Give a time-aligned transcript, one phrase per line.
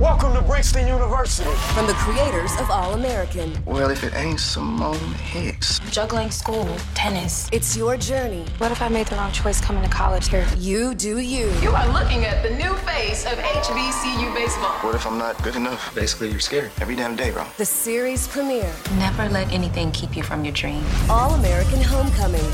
[0.00, 1.50] Welcome to Brixton University.
[1.74, 3.52] From the creators of All American.
[3.64, 5.80] Well, if it ain't Simone Hicks.
[5.90, 7.48] Juggling school, tennis.
[7.50, 8.44] It's your journey.
[8.58, 10.46] What if I made the wrong choice coming to college here?
[10.56, 11.50] You do you.
[11.60, 14.70] You are looking at the new face of HBCU baseball.
[14.82, 15.92] What if I'm not good enough?
[15.96, 17.44] Basically, you're scared every damn day, bro.
[17.56, 18.72] The series premiere.
[18.98, 20.84] Never let anything keep you from your dream.
[21.10, 22.46] All American Homecoming.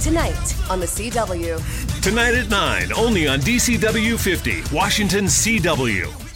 [0.00, 2.00] Tonight on the CW.
[2.00, 6.27] Tonight at 9, only on DCW 50, Washington CW.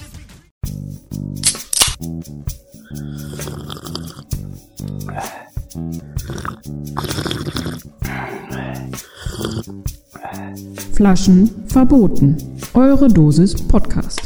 [10.94, 12.60] Flaschen verboten.
[12.74, 14.20] Eure Dosis Podcast.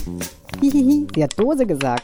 [0.60, 2.02] Hihihi, sie hat Dose gesagt.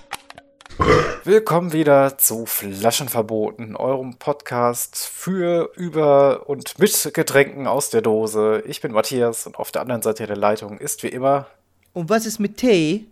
[1.24, 8.62] Willkommen wieder zu Flaschenverboten, eurem Podcast für, über und mit Getränken aus der Dose.
[8.66, 11.48] Ich bin Matthias und auf der anderen Seite der Leitung ist wie immer.
[11.92, 13.06] Und was ist mit Tee?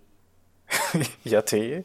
[1.24, 1.84] ja, Tee.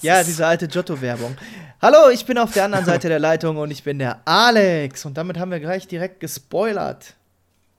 [0.00, 1.36] Ja, diese alte Giotto-Werbung.
[1.82, 5.04] Hallo, ich bin auf der anderen Seite der Leitung und ich bin der Alex.
[5.04, 7.14] Und damit haben wir gleich direkt gespoilert.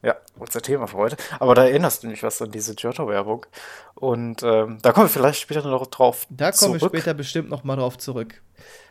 [0.03, 1.17] Ja, unser Thema für heute.
[1.39, 3.45] Aber da erinnerst du mich was an diese Giotto-Werbung.
[3.95, 7.49] Und ähm, da kommen wir vielleicht später noch drauf Da kommen zurück, wir später bestimmt
[7.49, 8.41] noch mal drauf zurück.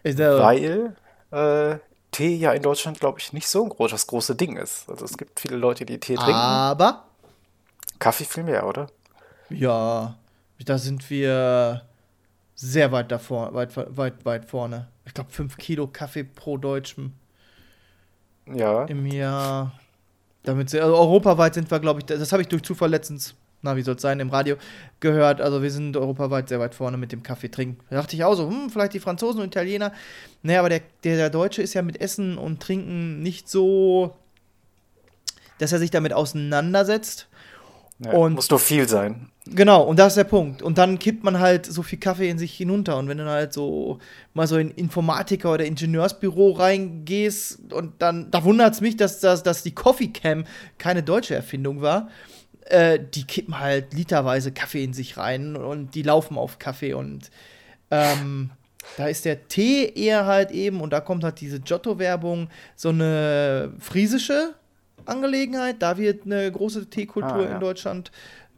[0.05, 0.95] Weil
[1.33, 1.77] äh,
[2.13, 4.89] Tee ja in Deutschland, glaube ich, nicht so ein groß, das große Ding ist.
[4.89, 6.33] Also es gibt viele Leute, die Tee trinken.
[6.33, 7.05] Aber,
[7.99, 8.87] Kaffee viel mehr, oder?
[9.51, 10.15] ja,
[10.65, 11.83] da sind wir
[12.55, 14.89] sehr weit davor, weit, weit, weit vorne.
[15.07, 17.15] Ich glaube, 5 Kilo Kaffee pro Deutschen
[18.53, 18.85] Ja.
[18.85, 19.73] im Jahr.
[20.43, 23.77] Damit, sie- also europaweit sind wir, glaube ich, das habe ich durch Zufall letztens, na,
[23.77, 24.57] wie soll es sein, im Radio
[25.01, 25.41] gehört.
[25.41, 27.79] Also wir sind europaweit sehr weit vorne mit dem Kaffee trinken.
[27.91, 29.93] Da dachte ich auch so, hm, vielleicht die Franzosen und Italiener.
[30.43, 34.15] Naja, aber der, der, der Deutsche ist ja mit Essen und Trinken nicht so,
[35.59, 37.29] dass er sich damit auseinandersetzt.
[38.05, 39.27] Ja Und- muss nur viel sein.
[39.47, 40.63] Genau, und das ist der Punkt.
[40.63, 42.99] Und dann kippt man halt so viel Kaffee in sich hinunter.
[42.99, 43.99] Und wenn du halt so
[44.33, 49.43] mal so in Informatiker- oder Ingenieursbüro reingehst und dann, da wundert es mich, dass, dass,
[49.43, 50.45] dass die Coffee Cam
[50.79, 52.09] keine deutsche Erfindung war.
[52.67, 56.93] Äh, die kippen halt literweise Kaffee in sich rein und die laufen auf Kaffee.
[56.93, 57.31] Und
[57.91, 58.51] ähm,
[58.99, 63.73] da ist der Tee eher halt eben, und da kommt halt diese Giotto-Werbung, so eine
[63.81, 64.55] friesische
[65.07, 65.77] Angelegenheit.
[65.81, 67.55] Da wird eine große Teekultur Ah, ja.
[67.55, 68.11] in Deutschland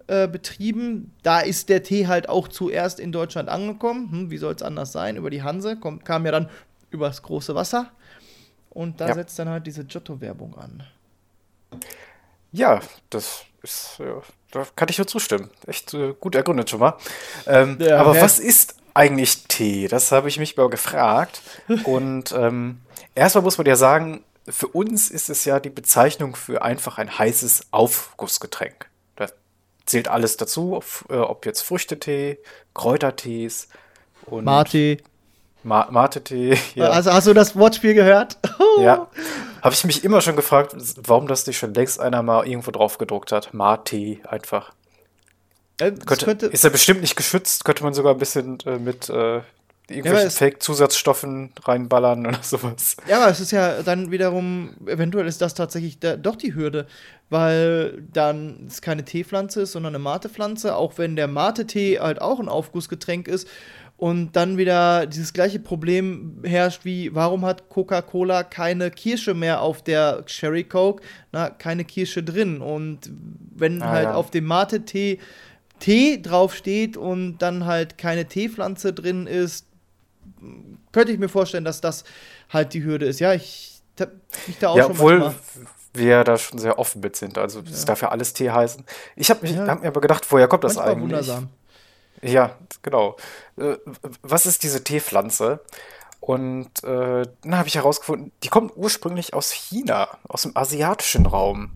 [0.09, 1.13] äh, betrieben.
[1.23, 4.11] Da ist der Tee halt auch zuerst in Deutschland angekommen.
[4.11, 5.17] Hm, wie soll es anders sein?
[5.17, 6.49] Über die Hanse kommt, kam ja dann
[6.91, 7.91] übers große Wasser.
[8.71, 9.15] Und da Ja.
[9.15, 10.83] setzt dann halt diese Giotto-Werbung an.
[12.53, 14.21] Ja, das ist, ja,
[14.51, 15.51] da kann ich nur zustimmen.
[15.67, 16.95] Echt äh, gut ergründet schon mal.
[17.47, 19.89] Ähm, aber wer- was ist eigentlich Tee?
[19.89, 21.41] Das habe ich mich mal gefragt.
[21.85, 22.81] Und ähm,
[23.15, 27.19] erstmal muss man ja sagen, für uns ist es ja die Bezeichnung für einfach ein
[27.19, 28.89] heißes Aufgussgetränk.
[29.17, 29.27] Da
[29.87, 32.39] zählt alles dazu, f- äh, ob jetzt Früchtetee,
[32.75, 33.69] Kräutertees
[34.27, 34.99] und Marti.
[35.65, 36.59] Ma Mate-Tee.
[36.75, 36.91] Ja.
[36.91, 38.39] Also hast du das Wortspiel gehört?
[38.81, 39.09] Ja.
[39.61, 40.75] Habe ich mich immer schon gefragt,
[41.07, 43.53] warum das nicht schon längst einer mal irgendwo drauf gedruckt hat.
[43.53, 44.73] Mate einfach.
[45.79, 48.79] Äh, das Könnte, könnte, ist ja bestimmt nicht geschützt, könnte man sogar ein bisschen äh,
[48.79, 49.43] mit äh,
[49.91, 52.97] Ja, irgendwelchen aber es- Fake-Zusatzstoffen reinballern oder sowas.
[53.09, 56.87] Ja, aber es ist ja dann wiederum, eventuell ist das tatsächlich da, doch die Hürde,
[57.31, 62.41] weil dann es keine Teepflanze ist, sondern eine Matepflanze, auch wenn der Mate-Tee halt auch
[62.41, 63.49] ein Aufgussgetränk ist.
[63.99, 69.83] Und dann wieder dieses gleiche Problem herrscht wie, warum hat Coca-Cola keine Kirsche mehr auf
[69.83, 71.05] der Cherry Coke?
[71.31, 72.61] Na, keine Kirsche drin.
[72.61, 73.09] Und
[73.55, 74.15] wenn Ah, halt ja.
[74.15, 75.19] auf dem Mate-Tee
[75.79, 79.67] Tee draufsteht und dann halt keine Teepflanze drin ist,
[80.93, 82.05] könnte ich mir vorstellen, dass das
[82.51, 83.21] halt die Hürde ist.
[83.21, 84.11] Ja, ich hab
[84.47, 87.37] mich da auch Ja, schon obwohl manchmal- wir da schon sehr offen mit sind.
[87.39, 88.85] Also es darf ja alles Tee heißen.
[89.17, 89.67] Ich habe Ja.
[89.67, 91.03] hab mir aber gedacht, woher kommt das manchmal eigentlich?
[91.05, 91.49] wundersam.
[92.23, 93.17] Ja, genau.
[93.59, 93.77] Äh,
[94.23, 95.61] Was ist diese Teepflanze?
[96.21, 101.73] Und äh, dann habe ich herausgefunden, die kommt ursprünglich aus China, aus dem asiatischen Raum.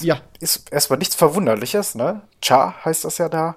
[0.00, 2.22] Ja, Ist erstmal nichts Verwunderliches, ne?
[2.40, 3.56] Cha heißt das ja da.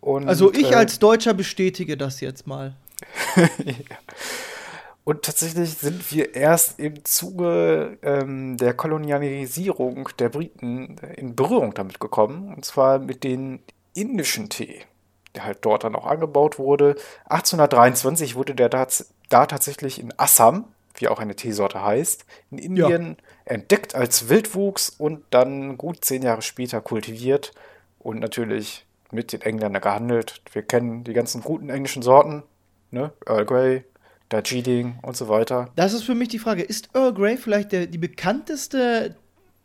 [0.00, 2.74] Und, also ich äh, als Deutscher bestätige das jetzt mal.
[5.04, 12.00] Und tatsächlich sind wir erst im Zuge ähm, der Kolonialisierung der Briten in Berührung damit
[12.00, 12.52] gekommen.
[12.54, 13.60] Und zwar mit dem
[13.92, 14.80] indischen Tee,
[15.34, 16.96] der halt dort dann auch angebaut wurde.
[17.26, 18.86] 1823 wurde der da,
[19.28, 20.64] da tatsächlich in Assam,
[20.94, 26.40] wie auch eine Teesorte heißt, in Indien entdeckt als Wildwuchs und dann gut zehn Jahre
[26.40, 27.52] später kultiviert
[27.98, 30.40] und natürlich mit den Engländern gehandelt.
[30.52, 32.42] Wir kennen die ganzen guten englischen Sorten,
[32.94, 33.12] ne?
[33.26, 33.84] Earl Grey,
[34.30, 35.70] Darjeeling und so weiter.
[35.76, 39.16] Das ist für mich die Frage, ist Earl Grey vielleicht der, die bekannteste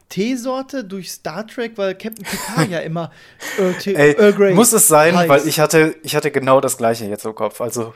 [0.09, 3.11] Teesorte durch Star Trek, weil Captain Picard ja immer
[3.57, 5.29] Earl, Tee, Ey, Earl Grey muss es sein, heißt.
[5.29, 7.61] weil ich hatte, ich hatte genau das gleiche jetzt im Kopf.
[7.61, 7.93] Also,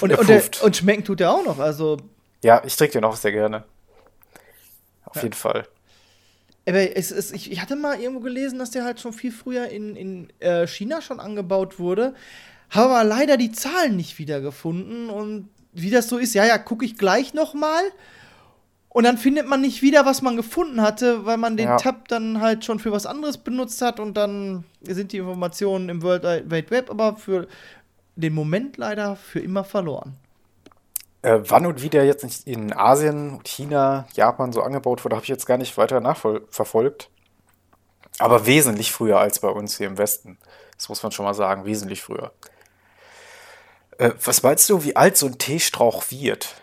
[0.00, 1.58] und, und, der, und schmecken tut er auch noch.
[1.58, 1.98] Also,
[2.42, 3.64] ja, ich trinke den auch sehr gerne.
[5.04, 5.66] Auf jeden Fall.
[6.66, 9.68] aber es ist, ich, ich hatte mal irgendwo gelesen, dass der halt schon viel früher
[9.68, 12.14] in, in äh, China schon angebaut wurde.
[12.70, 15.10] Habe aber leider die Zahlen nicht wiedergefunden.
[15.10, 17.82] Und wie das so ist, ja, ja, gucke ich gleich noch mal.
[18.88, 21.76] Und dann findet man nicht wieder, was man gefunden hatte, weil man den Ja.
[21.76, 26.02] Tab dann halt schon für was anderes benutzt hat und dann sind die Informationen im
[26.02, 27.46] World Wide Web aber für
[28.16, 30.16] den Moment leider für immer verloren.
[31.22, 35.24] Äh, wann und wie der jetzt nicht in Asien, China, Japan so angebaut wurde, habe
[35.24, 37.10] ich jetzt gar nicht weiter nachverfolgt.
[38.18, 40.36] Aber wesentlich früher als bei uns hier im Westen.
[40.76, 42.32] Das muss man schon mal sagen, wesentlich früher.
[44.00, 46.54] Äh, was meinst du, wie alt so ein Teestrauch wird?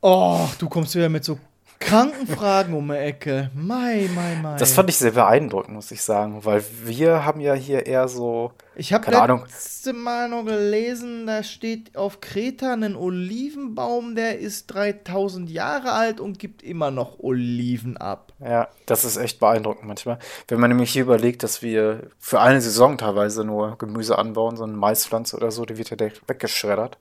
[0.00, 1.38] Oh, du kommst wieder mit so
[1.78, 3.50] kranken Fragen um die Ecke.
[3.54, 4.56] Mai, mai, mai.
[4.56, 8.52] Das fand ich sehr beeindruckend, muss ich sagen, weil wir haben ja hier eher so,
[8.76, 14.38] Ich habe keine Ahnung, letzte Mal noch gelesen, da steht auf Kreta ein Olivenbaum, der
[14.38, 18.27] ist 3000 Jahre alt und gibt immer noch Oliven ab.
[18.40, 20.18] Ja, das ist echt beeindruckend manchmal.
[20.46, 24.64] Wenn man nämlich hier überlegt, dass wir für eine Saison teilweise nur Gemüse anbauen, so
[24.64, 26.98] eine Maispflanze oder so, die wird ja direkt weggeschreddert.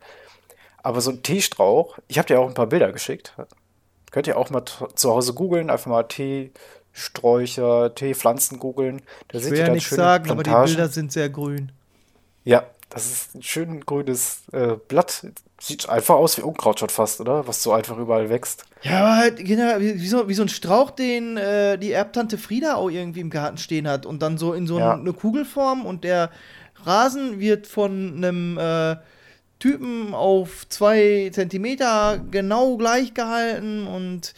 [0.81, 3.33] Aber so ein Teestrauch, ich habe dir auch ein paar Bilder geschickt.
[4.11, 4.63] Könnt ihr auch mal
[4.95, 9.01] zu Hause googeln, einfach mal Teesträucher, Teepflanzen googeln.
[9.27, 10.75] Da Ich seht will ihr ja nichts schöne sagen, aber die Plantagen.
[10.75, 11.71] Bilder sind sehr grün.
[12.45, 15.27] Ja, das ist ein schön grünes äh, Blatt.
[15.59, 17.47] Sieht einfach aus wie Unkraut schon fast, oder?
[17.47, 18.65] Was so einfach überall wächst.
[18.83, 22.75] Ja, aber halt, genau, wie, so, wie so ein Strauch, den äh, die Erbtante Frieda
[22.75, 24.05] auch irgendwie im Garten stehen hat.
[24.05, 24.93] Und dann so in so Ja.
[24.93, 26.29] eine Kugelform und der
[26.83, 28.95] Rasen wird von einem äh,
[29.59, 34.35] Typen auf zwei Zentimeter genau gleich gehalten und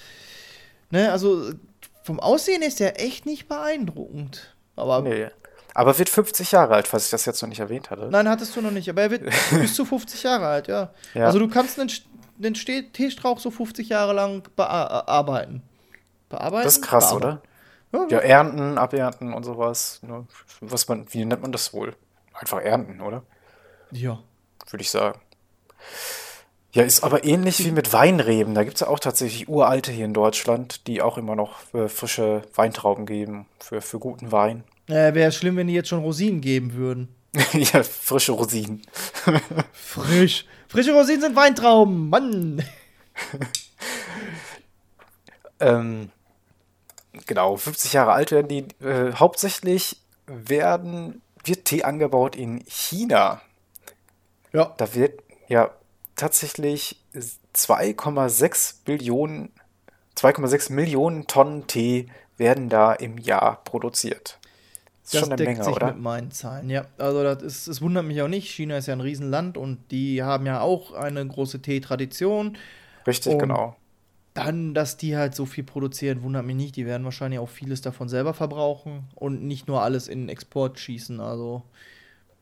[0.91, 1.51] ne, also
[2.03, 4.55] vom Aussehen ist der echt nicht beeindruckend.
[4.77, 5.27] Aber Nee.
[5.75, 8.07] Aber wird 50 Jahre alt, falls ich das jetzt noch nicht erwähnt hatte.
[8.09, 10.91] nein, hattest du noch nicht, aber er wird bis zu 50 Jahre alt, ja.
[11.13, 11.25] Ja.
[11.25, 11.91] Also du kannst einen,
[12.39, 15.61] Einen Ste- Teestrauch so 50 Jahre lang bearbeiten.
[16.29, 16.63] Bearbeiten?
[16.63, 17.41] Das ist krass, Bearbeiten.
[17.91, 18.07] oder?
[18.09, 19.99] Ja, ernten, abernten und sowas.
[20.03, 20.25] Ne?
[20.61, 21.95] Was man, wie nennt man das wohl?
[22.33, 23.23] Einfach ernten, oder?
[23.91, 24.19] Ja.
[24.69, 25.19] Würde ich sagen.
[26.71, 28.53] Ja, ist aber ähnlich wie mit Weinreben.
[28.53, 31.89] Da gibt es ja auch tatsächlich uralte hier in Deutschland, die auch immer noch äh,
[31.89, 34.63] frische Weintrauben geben für, für guten Wein.
[34.87, 37.09] Äh, Wäre schlimm, wenn die jetzt schon Rosinen geben würden.
[37.53, 38.83] ja, frische Rosinen.
[39.73, 40.45] Frisch.
[40.69, 42.63] Frische Rosinen sind Weintrauben, Mann.
[45.59, 46.11] Ähm,
[47.25, 48.65] genau, 50 Jahre alt werden die.
[48.83, 53.41] Äh, hauptsächlich werden, wird Tee angebaut in China.
[54.53, 54.73] Ja.
[54.77, 55.71] Da wird ja
[56.15, 57.01] tatsächlich
[57.55, 59.51] 2,6 Billionen,
[60.15, 62.07] 2,6 Millionen Tonnen Tee
[62.37, 64.38] werden da im Jahr produziert.
[65.11, 65.87] Das Das schon eine deckt Menge, sich oder?
[65.87, 66.85] mit meinen Zahlen, ja.
[66.99, 68.47] Also das ist, es wundert mich auch nicht.
[68.51, 72.57] China ist ja ein Riesenland und die haben ja auch eine große Teetradition.
[73.07, 73.75] Richtig, Und genau.
[74.35, 76.75] Dann, dass die halt so viel produzieren, wundert mich nicht.
[76.75, 80.79] Die werden wahrscheinlich auch vieles davon selber verbrauchen und nicht nur alles in den Export
[80.79, 81.19] schießen.
[81.19, 81.63] Also,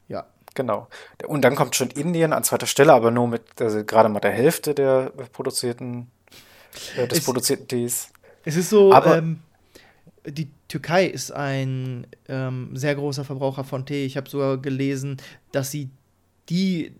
[0.09, 0.25] ja.
[0.53, 0.87] Genau.
[1.25, 4.31] Und dann kommt schon Indien an zweiter Stelle, aber nur mit also gerade mal der
[4.31, 6.11] Hälfte der produzierten,
[6.97, 8.09] äh, des Es- produzierten Tees.
[8.43, 9.39] Es ist so, Aber- ähm,
[10.27, 14.05] die Türkei ist ein ähm, sehr großer Verbraucher von Tee.
[14.05, 15.17] Ich habe sogar gelesen,
[15.51, 15.89] dass sie
[16.49, 16.91] die,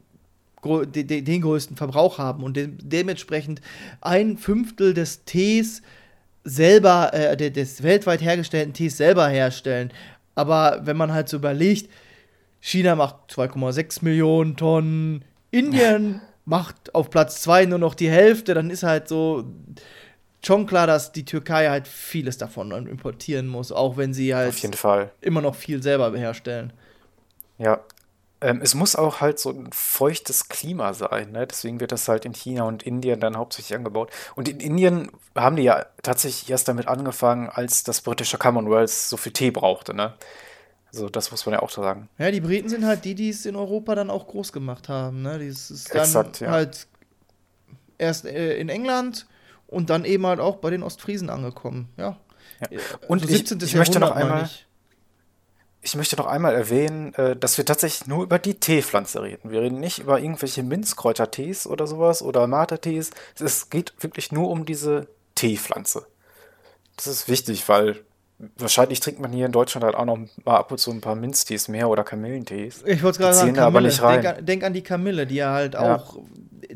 [0.64, 3.62] de, den größten Verbrauch haben und de dementsprechend
[4.02, 5.82] ein Fünftel des Tees
[6.44, 9.92] selber, äh, de, des weltweit hergestellten Tees selber herstellen.
[10.36, 11.90] Aber wenn man halt so überlegt,
[12.62, 18.70] China macht 2,6 Millionen Tonnen, Indien macht auf Platz 2 nur noch die Hälfte, dann
[18.70, 19.46] ist halt so
[20.46, 24.56] schon klar, dass die Türkei halt vieles davon importieren muss, auch wenn sie halt
[25.22, 26.74] immer noch viel selber herstellen.
[27.58, 27.80] Ja.
[28.40, 31.48] Ähm, es muss auch halt so ein feuchtes Klima sein, ne?
[31.48, 34.12] Deswegen wird das halt in China und Indien dann hauptsächlich angebaut.
[34.36, 39.18] Und in Indien haben die ja tatsächlich erst damit angefangen, als das britische Commonwealth so
[39.18, 40.14] viel Tee brauchte, ne?
[40.94, 42.10] Also das muss man ja auch sagen.
[42.18, 45.22] Ja, die Briten sind halt die, die es in Europa dann auch groß gemacht haben.
[45.22, 45.40] Ne?
[45.40, 46.50] Das ist dann Exakt, ja.
[46.50, 46.88] halt
[47.98, 49.28] erst äh, in England
[49.68, 51.90] und dann eben halt auch bei den Ostfriesen angekommen.
[51.98, 52.18] Ja.
[52.72, 52.80] Ja.
[53.08, 53.60] Und Also ich, 17.
[53.62, 54.50] ich möchte noch einmal,
[55.82, 55.96] ich.
[55.96, 59.52] möchte noch einmal erwähnen, äh, dass wir tatsächlich nur über die Teepflanze reden.
[59.52, 63.12] Wir reden nicht über irgendwelche Minzkräutertees oder sowas oder Mate-Tees.
[63.40, 66.08] Es geht wirklich nur um diese Teepflanze.
[66.96, 68.04] Das ist wichtig, weil
[68.58, 71.16] wahrscheinlich trinkt man hier in Deutschland halt auch noch mal ab und zu ein paar
[71.16, 72.84] Minztees mehr oder Kamillentees.
[72.86, 74.22] Ich wollte gerade sagen, aber nicht rein.
[74.22, 75.96] Denk, an, denk an die Kamille, die ja halt Ja.
[75.96, 76.18] auch,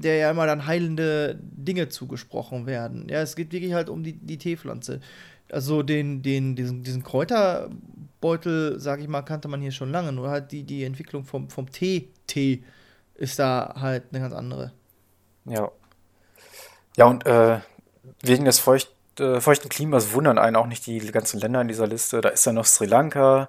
[0.02, 3.08] der ja immer dann heilende Dinge zugesprochen werden.
[3.10, 5.00] Ja, es geht wirklich halt um die, die Teepflanze.
[5.52, 10.12] Also den, den, diesen, diesen Kräuterbeutel, sag ich mal, kannte man hier schon lange.
[10.12, 12.64] Nur halt die, die Entwicklung vom, vom Tee, Tee
[13.16, 14.72] ist da halt eine ganz andere.
[15.46, 15.72] Ja.
[16.98, 17.60] Ja, und äh,
[18.22, 21.88] wegen des feucht, äh, feuchten Klimas wundern einen auch nicht die ganzen Länder in dieser
[21.88, 22.22] Liste.
[22.22, 23.48] Da ist ja noch Sri Lanka,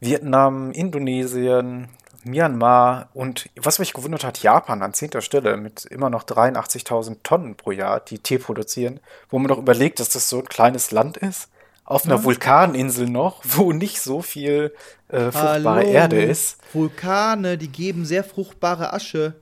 [0.00, 1.88] Vietnam, Indonesien,
[2.30, 7.56] Myanmar und was mich gewundert hat, Japan an zehnter Stelle mit immer noch 83.000 Tonnen
[7.56, 11.16] pro Jahr, die Tee produzieren, wo man doch überlegt, dass das so ein kleines Land
[11.16, 11.48] ist,
[11.84, 12.24] auf einer Ja.
[12.24, 14.74] Vulkaninsel noch, wo nicht so viel
[15.08, 16.58] äh, fruchtbare Hallo, Erde ist.
[16.72, 19.34] Vulkane, die geben sehr fruchtbare Asche.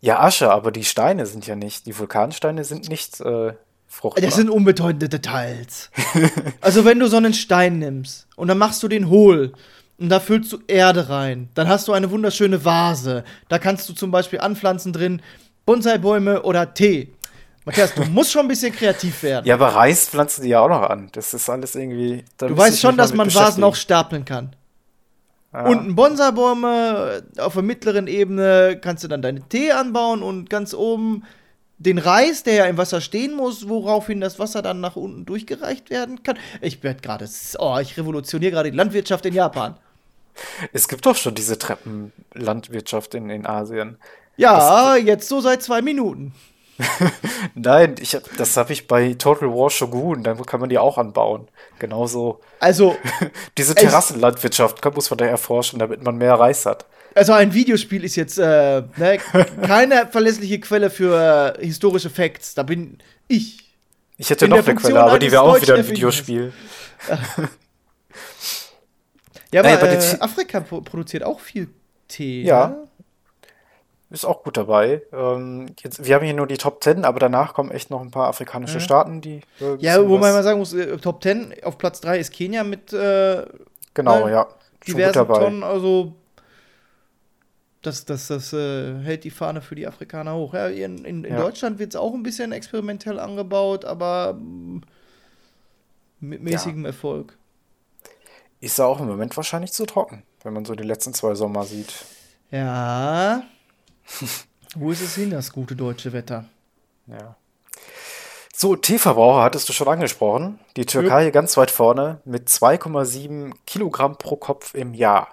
[0.00, 3.54] Ja, Asche, aber die Steine sind ja nicht, die Vulkansteine sind nicht äh,
[3.88, 4.22] fruchtbar.
[4.22, 5.90] Das sind unbedeutende Details.
[6.60, 9.54] also, wenn du so einen Stein nimmst und dann machst du den hohl
[9.98, 13.24] und da füllst du Erde rein, dann hast du eine wunderschöne Vase.
[13.48, 15.22] Da kannst du zum Beispiel anpflanzen drin
[15.66, 17.12] Bonsai-Bäume oder Tee.
[17.64, 19.46] Matthias, du musst schon ein bisschen kreativ werden.
[19.46, 21.08] ja, aber Reis pflanzen die ja auch noch an.
[21.12, 22.24] Das ist alles irgendwie.
[22.38, 24.54] du weißt schon, dass man Vasen auch stapeln kann.
[25.52, 25.66] Ja.
[25.66, 31.22] Unten Bonsai-Bäume, auf der mittleren Ebene kannst du dann deine Tee anbauen und ganz oben
[31.78, 35.90] den Reis, der ja im Wasser stehen muss, woraufhin das Wasser dann nach unten durchgereicht
[35.90, 36.38] werden kann.
[36.60, 39.76] Ich werde gerade, oh, ich revolutioniere gerade die Landwirtschaft in Japan.
[40.72, 43.98] Es gibt doch schon diese Treppenlandwirtschaft in, in Asien.
[44.36, 46.34] Ja, jetzt so seit zwei Minuten.
[47.54, 50.98] Nein, ich hab, das habe ich bei Total War Shogun, da kann man die auch
[50.98, 51.46] anbauen.
[51.78, 52.40] Genauso.
[52.58, 52.96] Also,
[53.58, 56.84] Diese Es- Terrassenlandwirtschaft kann- muss man da erforschen, damit man mehr Reis hat.
[57.14, 59.18] also ein Videospiel ist jetzt äh, ne,
[59.62, 62.54] keine verlässliche Quelle für äh, historische Facts.
[62.54, 62.98] Da bin
[63.28, 63.60] ich.
[64.16, 65.88] Ich hätte noch eine Quelle, aber die wäre auch wieder ein.
[65.88, 66.52] Videospiel.
[69.54, 71.68] Ja, aber aber äh, Afrika pro produziert auch viel
[72.08, 72.42] Tee.
[72.42, 72.68] Ja.
[72.68, 72.88] ne?
[74.10, 75.02] Ist auch gut dabei.
[75.12, 78.10] Ähm, jetzt, wir haben hier nur die Top 10, aber danach kommen echt noch ein
[78.10, 79.40] paar afrikanische Staaten, die.
[79.60, 82.92] äh, Ja, wo man sagen muss, äh, Top 10 auf Platz 3 ist Kenia mit
[82.92, 83.44] äh,
[83.94, 84.46] Genau, ne, ja.
[84.84, 85.38] Schon gut dabei.
[85.38, 86.14] Tonnen, also
[87.82, 90.54] das, das, das äh, hält die Fahne für die Afrikaner hoch.
[90.54, 91.40] Ja, in, in, in Ja.
[91.40, 94.80] Deutschland wird es auch ein bisschen experimentell angebaut, aber mm,
[96.20, 97.36] mit mäßigem Erfolg.
[98.64, 101.64] Ist ja auch im Moment wahrscheinlich zu trocken, wenn man so die letzten zwei Sommer
[101.64, 101.92] sieht.
[102.50, 103.42] Ja.
[104.74, 106.46] Wo ist es hin, das gute deutsche Wetter?
[107.06, 107.36] Ja.
[108.54, 110.60] So, Teeverbraucher hattest du schon angesprochen.
[110.76, 115.28] Die Türkei ganz weit vorne mit 2,7 Kilogramm pro Kopf im Jahr.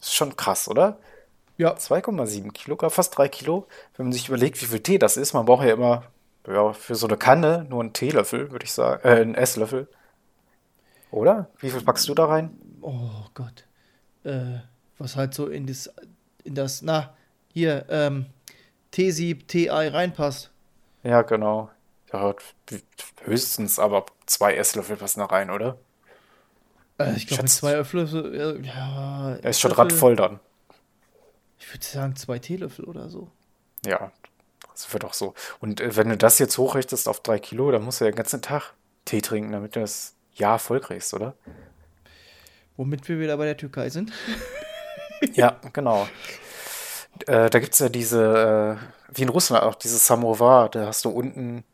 [0.00, 0.98] Ist schon krass, oder?
[1.58, 1.74] Ja.
[1.74, 3.68] 2,7 Kilogramm, fast 3 Kilo.
[3.96, 6.02] Wenn man sich überlegt, wie viel Tee das ist, man braucht ja immer
[6.48, 9.86] ja, für so eine Kanne nur einen Teelöffel, würde ich sagen, äh, einen Esslöffel.
[11.10, 11.48] Oder?
[11.58, 12.50] Wie viel packst du da rein?
[12.80, 13.64] Oh Gott.
[14.24, 14.58] Äh,
[14.98, 15.90] was halt so in das,
[16.44, 17.14] in das, na,
[17.52, 18.26] hier, ähm,
[18.90, 20.50] Teesieb, Tee-Ei reinpasst.
[21.02, 21.70] Ja, genau.
[22.12, 22.34] Ja,
[23.24, 25.78] höchstens aber zwei Esslöffel passen da rein, oder?
[26.98, 29.36] Äh, ich glaube, zwei Löffel, äh, ja.
[29.42, 30.40] Er ist schon Esslöffel- radvoll dann.
[31.58, 33.30] Ich würde sagen, zwei Teelöffel oder so.
[33.84, 34.12] Ja,
[34.72, 35.34] das wird auch so.
[35.60, 38.16] Und äh, wenn du das jetzt hochrichtest auf drei Kilo, dann musst du ja den
[38.16, 38.72] ganzen Tag
[39.04, 41.34] Tee trinken, damit du das Jahr kriegst, oder?
[42.76, 44.12] Womit wir wieder bei der Türkei sind.
[45.32, 46.06] Ja, genau.
[47.26, 51.06] Äh, da gibt es ja diese, äh, wie in Russland auch, dieses Samovar, da hast
[51.06, 51.64] du unten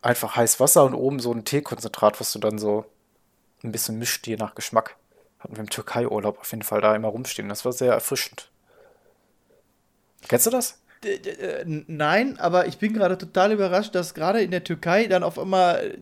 [0.00, 2.84] einfach heiß Wasser und oben so ein Teekonzentrat, was du dann so
[3.62, 4.96] ein bisschen mischt, je nach Geschmack.
[5.38, 7.48] Hatten wir im Türkei-Urlaub auf jeden Fall da immer rumstehen.
[7.48, 8.50] Das war sehr erfrischend.
[10.28, 10.80] Kennst du das?
[11.04, 15.38] Äh, nein, aber ich bin gerade total überrascht, dass gerade in der Türkei dann auf
[15.38, 15.98] einmal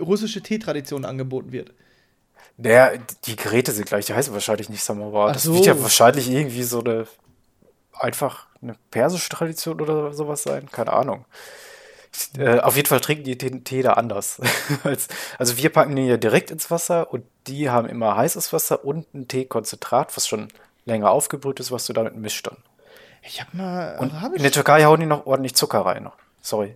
[0.00, 1.72] russische Teetradition angeboten wird.
[2.56, 5.32] Der, die Geräte sind gleich, die heißen wahrscheinlich nicht Samovar.
[5.32, 5.54] Das so.
[5.54, 7.06] wird ja wahrscheinlich irgendwie so eine,
[7.92, 10.68] einfach eine persische Tradition oder sowas sein.
[10.70, 11.24] Keine Ahnung.
[12.36, 14.40] Äh, auf jeden Fall trinken die den Tee da anders.
[14.82, 18.84] Als, also wir packen den ja direkt ins Wasser und die haben immer heißes Wasser
[18.84, 20.48] und ein Teekonzentrat, was schon
[20.84, 22.56] länger aufgebrüht ist, was du damit mischt dann.
[23.22, 24.38] Ich habe mal Und Arabisch.
[24.38, 26.10] in der Türkei hauen die noch ordentlich Zucker rein.
[26.40, 26.74] Sorry.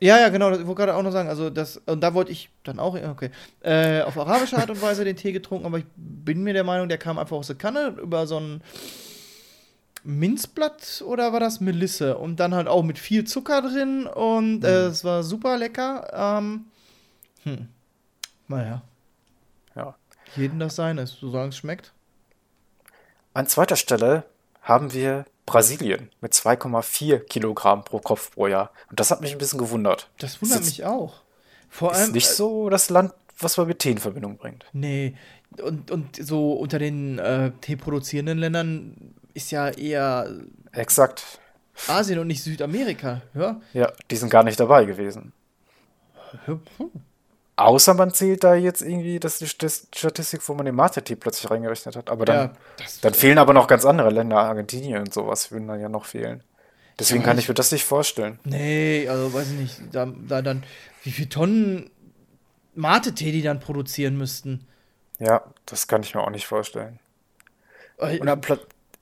[0.00, 1.28] Ja, ja, genau, das wollte ich gerade auch noch sagen.
[1.28, 3.30] Also, das, und da wollte ich dann auch, okay,
[3.62, 6.88] äh, auf arabische Art und Weise den Tee getrunken, aber ich bin mir der Meinung,
[6.88, 8.62] der kam einfach aus der Kanne über so ein
[10.04, 12.16] Minzblatt oder war das Melisse?
[12.16, 16.38] Und dann halt auch mit viel Zucker drin und äh, es war super lecker.
[16.38, 16.66] Ähm,
[17.42, 17.68] hm.
[18.46, 18.82] Naja,
[19.74, 19.94] Ja.
[20.36, 21.92] jedem das seine, solange es schmeckt.
[23.34, 24.24] An zweiter Stelle
[24.62, 28.70] haben wir Brasilien mit 2,4 Kilogramm pro Kopf pro Jahr.
[28.90, 30.10] Und das hat mich ein bisschen gewundert.
[30.18, 31.14] Das wundert Ist mich auch.
[31.68, 32.12] Vor Ist allem.
[32.12, 34.64] nicht äh, so das Land, was man mit Tee in Verbindung bringt.
[34.72, 35.14] Nee,
[35.62, 40.30] und, und so unter den äh, teeproduzierenden Ländern ist ja eher
[40.72, 41.40] Exakt.
[41.86, 43.22] Asien und nicht Südamerika.
[43.34, 43.60] Ja.
[43.72, 45.32] Ja, die sind gar nicht dabei gewesen.
[47.58, 51.50] Außer man zählt da jetzt irgendwie das ist die Statistik, wo man den Mate-Tee plötzlich
[51.50, 52.08] reingerechnet hat.
[52.08, 52.52] Aber dann, Ja,
[53.02, 56.42] dann fehlen aber noch ganz andere Länder, Argentinien und sowas würden dann ja noch fehlen.
[56.98, 58.38] Deswegen kann ich- mir das nicht vorstellen.
[58.44, 59.80] Nee, also weiß ich nicht.
[59.92, 60.64] Da, da dann,
[61.02, 61.90] wie viele Tonnen
[62.74, 64.66] Mate-Tee die dann produzieren müssten.
[65.18, 67.00] Ja, das kann ich mir auch nicht vorstellen.
[67.98, 68.60] Und Platz.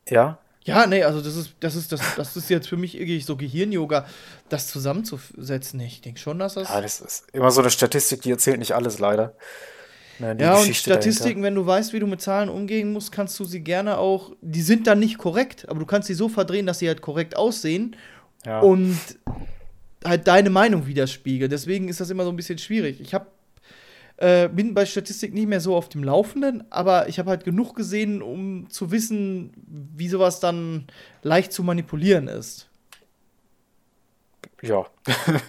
[0.09, 0.39] Ja?
[0.67, 3.37] Ja, nee, also das ist, das ist, das, das ist jetzt für mich irgendwie so
[3.37, 4.05] Gehirn-Yoga,
[4.49, 5.79] das zusammenzusetzen.
[5.81, 6.69] Ich denke schon, dass das.
[6.69, 9.35] Ja, das ist immer so eine Statistik, die erzählt nicht alles leider.
[10.19, 13.13] Ne, die Ja, und Geschichte Statistiken, wenn du weißt, wie du mit Zahlen umgehen musst,
[13.13, 14.33] kannst du sie gerne auch.
[14.41, 17.37] Die sind dann nicht korrekt, aber du kannst sie so verdrehen, dass sie halt korrekt
[17.37, 17.95] aussehen
[18.45, 18.61] Ja.
[18.61, 18.99] und
[20.05, 21.51] halt deine Meinung widerspiegeln.
[21.51, 23.01] Deswegen ist das immer so ein bisschen schwierig.
[23.01, 23.31] Ich hab,
[24.19, 27.75] äh, bin bei Statistik nicht mehr so auf dem Laufenden, aber ich habe halt genug
[27.75, 29.53] gesehen, um zu wissen,
[29.95, 30.87] wie sowas dann
[31.23, 32.69] leicht zu manipulieren ist.
[34.63, 34.87] Ja.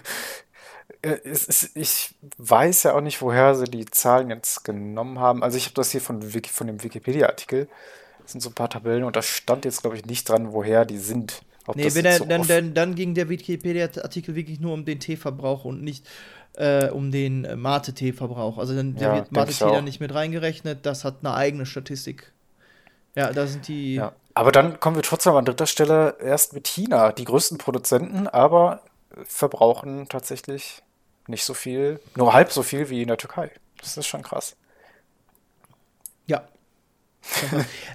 [1.00, 5.44] Äh, es ist, ich weiß ja auch nicht, woher sie die Zahlen jetzt genommen haben.
[5.44, 7.68] Also ich habe das hier von, Wiki, von dem Wikipedia-Artikel.
[8.22, 10.84] Das sind so ein paar Tabellen und da stand jetzt, glaube ich, nicht dran, woher
[10.84, 11.42] die sind.
[11.68, 14.98] Ob Nee, wenn er, so dann, dann, dann ging der Wikipedia-Artikel wirklich nur um den
[14.98, 16.04] Teeverbrauch und nicht
[16.58, 18.58] äh, um den äh, Mate-Tee-Verbrauch.
[18.58, 22.32] Also dann Ja, da wird Mate-Tee dann nicht mit reingerechnet, das hat eine eigene Statistik.
[23.14, 23.94] Ja, da sind die.
[23.94, 24.12] Ja.
[24.34, 28.82] Aber dann kommen wir trotzdem an dritter Stelle erst mit China, die größten Produzenten, aber
[29.24, 30.82] verbrauchen tatsächlich
[31.26, 33.50] nicht so viel, nur halb so viel wie in der Türkei.
[33.80, 34.56] Das ist schon krass.
[36.26, 36.46] Ja.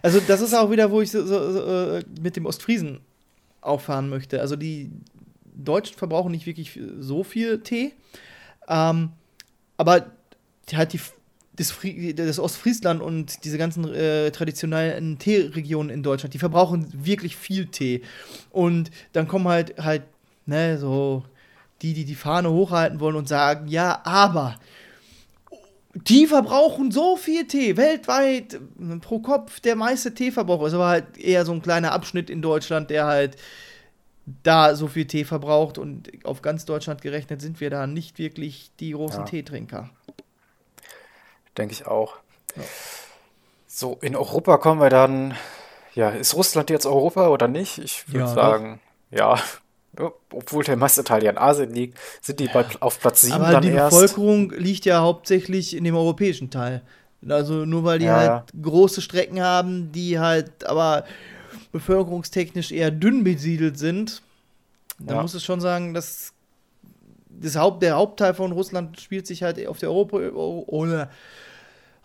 [0.01, 3.01] Also, das ist auch wieder, wo ich so, so, so, äh, mit dem Ostfriesen
[3.61, 4.41] auffahren möchte.
[4.41, 4.91] Also, die
[5.55, 7.93] Deutschen verbrauchen nicht wirklich so viel Tee.
[8.67, 9.11] Ähm,
[9.77, 10.11] aber
[10.73, 10.99] halt die,
[11.55, 11.77] das,
[12.15, 18.01] das Ostfriesland und diese ganzen äh, traditionellen Teeregionen in Deutschland, die verbrauchen wirklich viel Tee.
[18.49, 20.03] Und dann kommen halt, halt,
[20.45, 21.23] ne, so
[21.81, 24.55] die, die die Fahne hochhalten wollen und sagen, ja, aber
[25.93, 30.65] die verbrauchen so viel Tee, weltweit äh, pro Kopf der meiste Teeverbrauch.
[30.65, 33.37] ist aber halt eher so ein kleiner Abschnitt in Deutschland, der halt
[34.25, 38.71] da so viel Tee verbraucht und auf ganz Deutschland gerechnet sind wir da nicht wirklich
[38.79, 39.25] die großen Ja.
[39.25, 39.89] Teetrinker.
[41.57, 42.17] Denke ich auch.
[43.67, 45.35] So, in Europa kommen wir dann.
[45.95, 47.77] Ja, ist Russland jetzt Europa oder nicht?
[47.77, 48.79] Ich würde Ja, sagen,
[49.11, 49.37] ja.
[49.97, 53.35] Ja, Obwohl der meiste Teil ja in Asien liegt, sind die bei, auf Platz 7
[53.35, 53.95] Aber dann die erst.
[53.95, 56.81] Bevölkerung liegt ja hauptsächlich in dem europäischen Teil.
[57.27, 58.45] Also nur weil die Ja, halt ja.
[58.61, 61.05] große Strecken haben, die halt aber
[61.73, 64.21] bevölkerungstechnisch eher dünn besiedelt sind,
[64.99, 65.21] dann Ja.
[65.21, 66.31] muss es schon sagen, dass
[67.29, 71.09] das Haupt, der Hauptteil von Russland spielt sich halt auf der Europa oder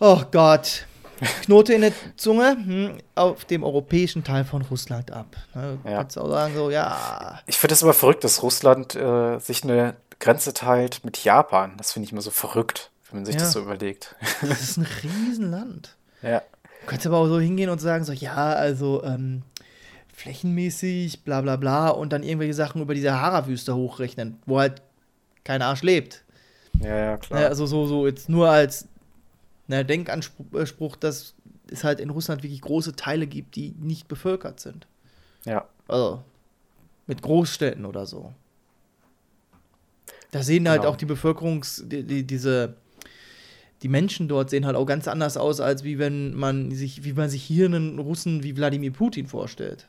[0.00, 0.86] oh Gott,
[1.42, 5.36] Knote in der Zunge, hm, auf dem europäischen Teil von Russland ab.
[5.54, 5.98] Ne, Ja.
[5.98, 9.96] Kannst auch sagen, so, ja, Ich finde es immer verrückt, dass Russland äh, sich eine
[10.20, 11.72] Grenze teilt mit Japan.
[11.76, 13.40] Das finde ich immer so verrückt, wenn man sich Ja.
[13.42, 14.14] das so überlegt.
[14.40, 15.96] das ist ein Riesenland.
[16.22, 16.40] ja.
[16.80, 19.42] Du kannst aber auch so hingehen und sagen, so, ja, also ähm,
[20.18, 24.82] flächenmäßig, bla bla bla, und dann irgendwelche Sachen über die Sahara-Wüste hochrechnen, wo halt
[25.44, 26.24] kein Arsch lebt.
[26.80, 27.40] ja, ja, klar.
[27.40, 28.88] Ne, also so, so jetzt nur als
[29.68, 31.34] ne, Denkanspruch, dass
[31.70, 34.86] es halt in Russland wirklich große Teile gibt, die nicht bevölkert sind.
[35.44, 35.66] ja.
[35.86, 36.22] Also
[37.06, 38.34] mit Großstädten oder so.
[40.30, 40.92] Da sehen halt Genau.
[40.92, 42.74] auch die Bevölkerungs, die, die, diese,
[43.80, 47.14] die Menschen dort sehen halt auch ganz anders aus, als wie wenn man sich, wie
[47.14, 49.88] man sich hier einen Russen wie Wladimir Putin vorstellt.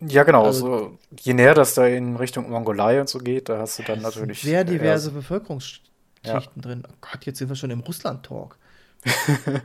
[0.00, 0.44] Ja, genau.
[0.44, 3.82] Also- so, je näher das da in Richtung Mongolei und so geht, da hast du
[3.82, 4.42] dann natürlich.
[4.42, 6.82] Sehr diverse Bevölkerungsschichten drin.
[6.86, 8.56] Oh Gott, jetzt sind wir schon im Russland-Talk.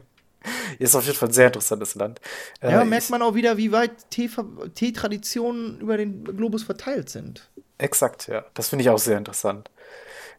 [0.80, 2.20] Ist auf jeden Fall ein sehr interessantes Land.
[2.62, 4.30] Äh, Ja, merkt ich- man auch wieder, wie weit Tee-
[4.74, 7.50] Teetraditionen über den Globus verteilt sind.
[7.78, 8.44] Exakt, ja.
[8.56, 9.70] Das finde ich auch sehr interessant.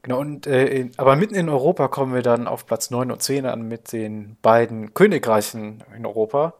[0.03, 3.23] Genau, und äh, in, aber mitten in Europa kommen wir dann auf Platz 9 und
[3.23, 6.55] 10 an mit den beiden Königreichen in Europa.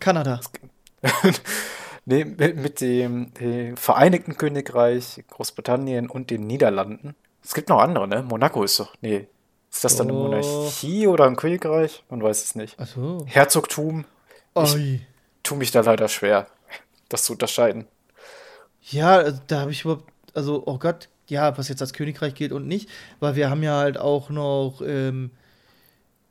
[0.00, 0.40] Kanada.
[2.04, 7.14] Nee, mit, dem äh, Vereinigten Königreich, Großbritannien und den Niederlanden.
[7.44, 8.22] Es gibt noch andere, ne?
[8.22, 8.94] Monaco ist doch.
[9.00, 9.28] Nee.
[9.70, 10.24] Ist das dann eine Doch.
[10.24, 12.04] Monarchie oder ein Königreich?
[12.10, 12.78] Man weiß es nicht.
[12.78, 13.24] Achso.
[13.26, 14.04] Herzogtum.
[14.54, 15.00] Ich Oi.
[15.42, 16.46] tue mich da leider schwer,
[17.08, 17.86] das zu unterscheiden.
[18.82, 22.52] Ja, also da habe ich überhaupt, also, oh Gott, ja, was jetzt als Königreich gilt
[22.52, 25.30] und nicht, weil wir haben ja halt auch noch, ähm,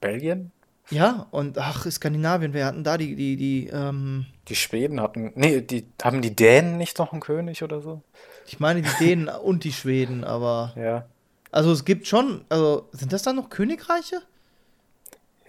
[0.01, 0.51] Belgien?
[0.91, 5.31] Ja, und ach, Skandinavien, wir hatten da die, die, die, ähm, Die Schweden hatten.
[5.35, 8.03] Nee, die haben die Dänen nicht noch einen König oder so?
[8.45, 11.05] ich meine die Dänen und die Schweden, aber, Ja.
[11.51, 14.21] also es gibt schon, also, sind das dann noch Königreiche?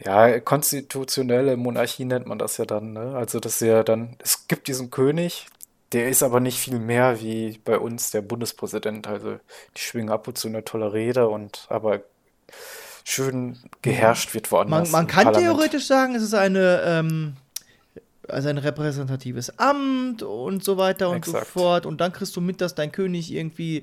[0.05, 3.15] Ja, konstitutionelle Monarchie nennt man das ja dann, ne?
[3.17, 5.47] Also, das ist ja dann, es gibt diesen König,
[5.93, 9.07] Der ist aber nicht viel mehr wie bei uns der Bundespräsident.
[9.09, 9.39] Also
[9.77, 12.03] die schwingen ab und zu eine tolle Rede und aber
[13.05, 14.91] schön geherrscht wird woanders.
[14.91, 15.47] Man, man kann Parlament.
[15.47, 17.35] theoretisch sagen, es ist eine, ähm,
[18.29, 21.47] also ein repräsentatives Amt und so weiter und so Exakt.
[21.49, 21.87] fort.
[21.87, 23.83] Und dann kriegst du mit, dass dein König irgendwie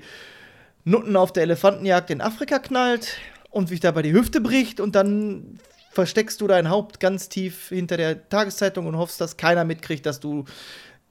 [0.84, 3.18] Nutten auf der Elefantenjagd in Afrika knallt
[3.50, 5.58] und sich dabei die Hüfte bricht und dann
[5.90, 10.20] versteckst du dein Haupt ganz tief hinter der Tageszeitung und hoffst, dass keiner mitkriegt, dass
[10.20, 10.44] du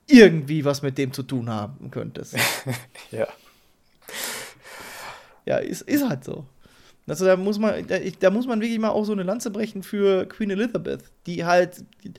[0.08, 2.36] irgendwie was mit dem zu tun haben könntest.
[3.12, 3.28] Ja.
[5.46, 6.46] Ja, ist, ist halt so.
[7.10, 9.84] Also da muss man, da, da muss man wirklich mal auch so eine Lanze brechen
[9.84, 12.14] für Queen Elizabeth, die halt, die,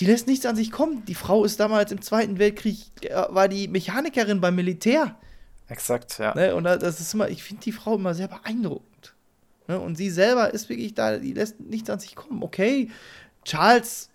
[0.00, 1.04] die lässt nichts an sich kommen.
[1.04, 5.16] Die Frau ist damals im Zweiten Weltkrieg, äh, war die Mechanikerin beim Militär.
[5.68, 6.34] Exakt, ja.
[6.34, 6.54] Ne?
[6.54, 9.14] Und da- das ist immer, ich finde die Frau immer sehr beeindruckend.
[9.68, 9.78] Ne?
[9.78, 12.42] Und sie selber ist wirklich da, die lässt nichts an sich kommen.
[12.42, 12.90] Okay,
[13.44, 14.10] Charles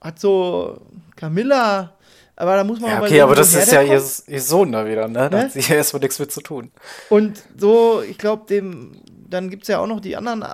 [0.00, 0.80] hat so
[1.16, 1.95] Camilla,
[2.36, 5.08] aber da muss man Ja, okay, aber das ist ja ihr, ihr Sohn da wieder,
[5.08, 5.14] ne?
[5.14, 5.42] Da Ne?
[5.44, 6.70] hat sie ja erstmal nichts mit zu tun.
[7.08, 8.92] Und so, ich glaube, dem,
[9.28, 10.44] dann gibt es ja auch noch die anderen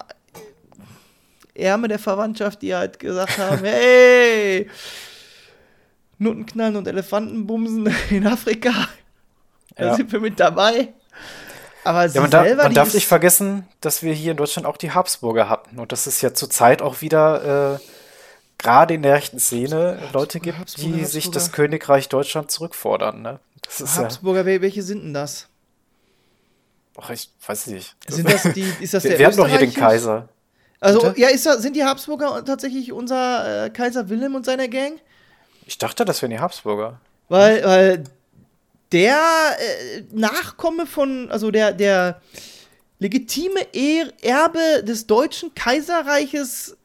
[1.54, 4.70] Ärmel der Verwandtschaft, die halt gesagt haben, hey,
[6.18, 8.72] Nuttenknallen und Elefantenbumsen in Afrika,
[9.76, 9.94] da Ja.
[9.96, 10.88] sind wir mit dabei.
[11.84, 14.36] Aber Ja, man, darf- selber, man die darf ist, nicht vergessen, dass wir hier in
[14.36, 15.80] Deutschland auch die Habsburger hatten.
[15.80, 17.78] Und dass es ja zurzeit auch wieder, äh,
[18.58, 21.34] gerade in der rechten Szene, Leute gibt, Habsburger, die sich Habsburger.
[21.46, 23.22] das Königreich Deutschland zurückfordern.
[23.22, 23.40] Ne?
[23.62, 25.48] Das ja, Habsburger, wel- welche sind denn das?
[27.00, 27.96] ach, ich weiß nicht.
[28.06, 29.72] Sind das die, ist das wir, der wir haben doch hier den?
[29.72, 30.28] Kaiser.
[30.78, 31.20] Also, Bitte?
[31.20, 35.00] ja, ist, da- sind die Habsburger tatsächlich unser äh, Kaiser Wilhelm und seine Gang?
[35.64, 37.00] Ich dachte, das wären die Habsburger.
[37.28, 38.04] Weil, weil
[38.90, 39.16] der
[39.58, 42.20] äh, Nachkomme von, also der, der
[42.98, 46.76] legitime er Erbe des deutschen Kaiserreiches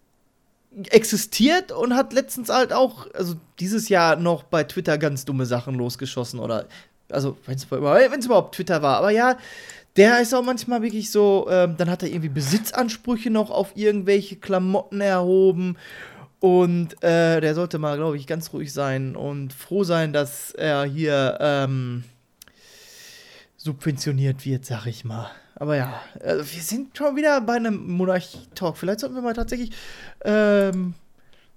[0.90, 5.76] existiert und hat letztens halt auch, also dieses Jahr noch bei Twitter ganz dumme Sachen
[5.76, 6.66] losgeschossen oder,
[7.10, 9.38] also wenn es überhaupt Twitter war, aber ja,
[9.96, 14.36] der ist auch manchmal wirklich so, ähm, dann hat er irgendwie Besitzansprüche noch auf irgendwelche
[14.36, 15.78] Klamotten erhoben
[16.40, 20.86] und äh, der sollte mal, glaube ich, ganz ruhig sein und froh sein, dass er
[20.86, 22.04] hier ähm,
[23.58, 25.32] subventioniert wird, sag ich mal.
[25.60, 28.78] Aber ja, also wir sind schon wieder bei einem Monarchie-Talk.
[28.78, 29.72] Vielleicht sollten wir mal tatsächlich
[30.24, 30.94] ähm,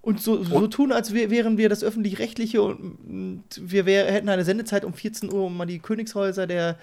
[0.01, 4.31] uns so, so tun, als wär, wären wir das Öffentlich-Rechtliche und, und wir wär, hätten
[4.31, 6.77] eine Sendezeit um 14 Uhr, um mal die Königshäuser der,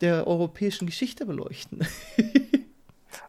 [0.00, 1.80] der europäischen Geschichte beleuchten.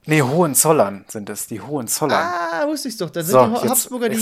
[0.05, 2.19] Nee, Hohenzollern sind es, die Hohenzollern.
[2.19, 3.09] ah, wusste ich's doch.
[3.09, 4.17] Dann sind So, die Habsburger die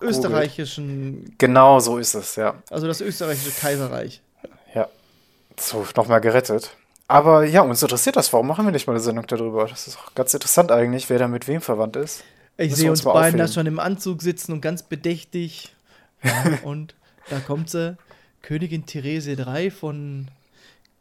[0.00, 2.62] österreichischen, Genau so ist es, ja.
[2.68, 4.20] also das österreichische Kaiserreich.
[4.74, 4.88] Ja.
[5.58, 6.76] So, nochmal gerettet.
[7.12, 8.32] Aber ja, uns interessiert das.
[8.32, 9.66] Warum machen wir nicht mal eine Sendung darüber?
[9.66, 12.24] Das ist auch ganz interessant eigentlich, wer da mit wem verwandt ist.
[12.56, 15.74] Ich Müssen sehe uns mal beiden da schon im Anzug sitzen und ganz bedächtig.
[16.24, 16.94] Ja, und
[17.30, 17.96] da kommt sie,
[18.42, 20.28] Königin Therese III von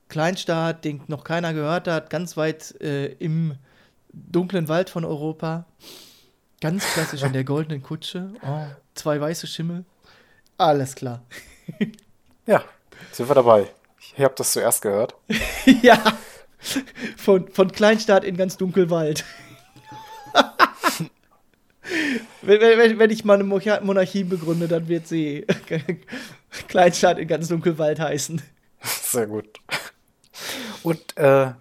[0.09, 3.53] Kleinstaat, den noch keiner gehört hat, ganz weit äh, im
[4.11, 5.65] dunklen Wald von Europa.
[6.59, 8.33] Ganz klassisch in der goldenen Kutsche.
[8.41, 9.85] Oh, zwei weiße Schimmel.
[10.57, 11.21] Alles klar.
[12.47, 12.63] Ja,
[13.11, 13.67] sind wir dabei.
[14.21, 15.15] Ich habe das zuerst gehört.
[15.81, 15.97] ja.
[17.17, 19.25] Von, von Kleinstaat in ganz Dunkelwald.
[22.43, 25.47] wenn, wenn, wenn ich mal eine Monarch- Monarchie begründe, dann wird sie
[26.67, 28.43] Kleinstaat in ganz Dunkelwald heißen.
[28.83, 29.59] Sehr gut.
[30.83, 31.53] Und äh,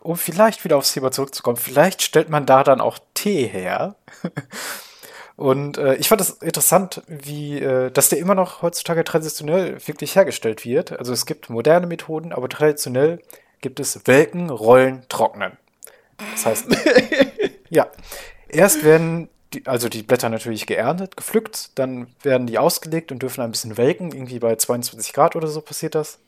[0.00, 3.96] um vielleicht wieder aufs Thema zurückzukommen, vielleicht stellt man da dann auch Tee her.
[5.36, 10.16] Und äh, ich fand es interessant, wie, äh, dass der immer noch heutzutage traditionell wirklich
[10.16, 10.98] hergestellt wird.
[10.98, 13.20] Also es gibt moderne Methoden, aber traditionell
[13.60, 15.58] gibt es Welken, Rollen, Trocknen.
[16.32, 16.66] Das heißt,
[17.68, 17.86] ja,
[18.48, 23.42] erst werden die, also die Blätter natürlich geerntet, gepflückt, dann werden die ausgelegt und dürfen
[23.42, 26.18] ein bisschen welken, irgendwie bei 22 Grad oder so passiert das.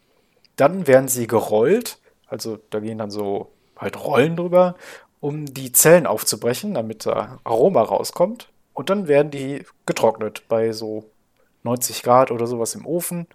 [0.56, 4.74] Dann werden sie gerollt, also da gehen dann so halt Rollen drüber,
[5.20, 8.48] um die Zellen aufzubrechen, damit da Aroma rauskommt.
[8.78, 11.10] Und dann werden die getrocknet bei so
[11.64, 13.26] 90 Grad oder sowas im Ofen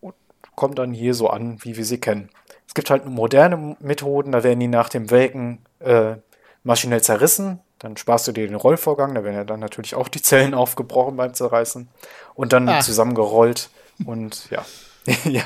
[0.00, 0.14] und
[0.54, 2.30] kommen dann hier so an, wie wir sie kennen.
[2.68, 6.14] Es gibt halt moderne Methoden, da werden die nach dem Welken äh,
[6.62, 7.58] maschinell zerrissen.
[7.80, 11.16] Dann sparst du dir den Rollvorgang, da werden ja dann natürlich auch die Zellen aufgebrochen
[11.16, 11.88] beim Zerreißen
[12.36, 12.80] und dann Ah.
[12.80, 13.70] zusammengerollt
[14.06, 14.64] und ja.
[15.24, 15.42] ja.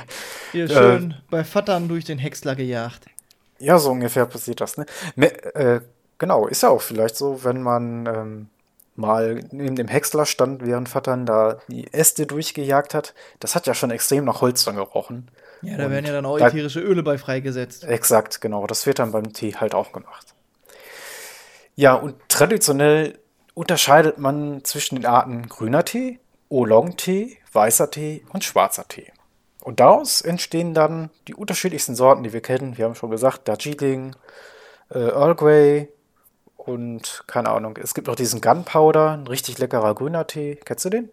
[0.52, 3.06] Hier Äh, schön bei Vatern durch den Häcksler gejagt.
[3.58, 4.76] Ja, so ungefähr passiert das.
[4.76, 4.84] Ne?
[5.16, 5.80] Me äh,
[6.18, 8.48] genau, ist ja auch vielleicht so, wenn man ähm,
[8.98, 13.14] mal neben dem Häcksler stand, während Vattern da die Äste durchgejagt hat.
[13.40, 15.30] Das hat ja schon extrem nach Holz dann gerochen.
[15.62, 17.84] Ja, da Und werden ja dann auch da- ätherische Öle bei freigesetzt.
[17.84, 18.66] Exakt, genau.
[18.66, 20.34] Das wird dann beim Tee halt auch gemacht.
[21.76, 23.18] Ja, und traditionell
[23.54, 29.12] unterscheidet man zwischen den Arten grüner Tee, Oolong-Tee, weißer Tee und schwarzer Tee.
[29.62, 32.78] Und daraus entstehen dann die unterschiedlichsten Sorten, die wir kennen.
[32.78, 34.16] Wir haben schon gesagt, Darjeeling,
[34.90, 35.88] äh, Earl Grey
[36.68, 37.76] und keine Ahnung.
[37.82, 40.56] Es gibt noch diesen Gunpowder, ein richtig leckerer grüner Tee.
[40.64, 41.10] Kennst du den?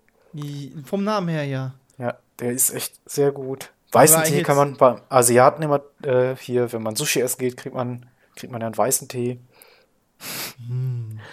[0.86, 1.74] Vom Namen her, ja.
[1.98, 3.72] Ja, der ist echt sehr gut.
[3.92, 7.74] Weißen Tee kann man bei Asiaten immer äh, hier, wenn man Sushi essen geht, kriegt
[7.76, 9.40] man, kriegt man dann weißen Tee.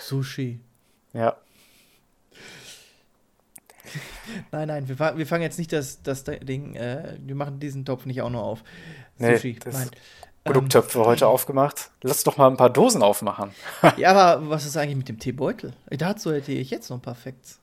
[0.01, 0.61] Sushi.
[1.13, 1.37] Ja.
[4.53, 7.85] Nein, nein, wir, fa- wir fangen jetzt nicht das, das Ding, äh, wir machen diesen
[7.85, 8.63] Topf nicht auch nur auf.
[9.19, 9.91] Nee, Sushi, das- nein.
[10.45, 11.91] Genug Töpfe heute aufgemacht.
[12.03, 13.51] Lass doch mal ein paar Dosen aufmachen.
[13.97, 15.73] Ja, aber was ist eigentlich mit dem Teebeutel?
[15.91, 17.59] Dazu hätte ich jetzt noch ein paar Facts.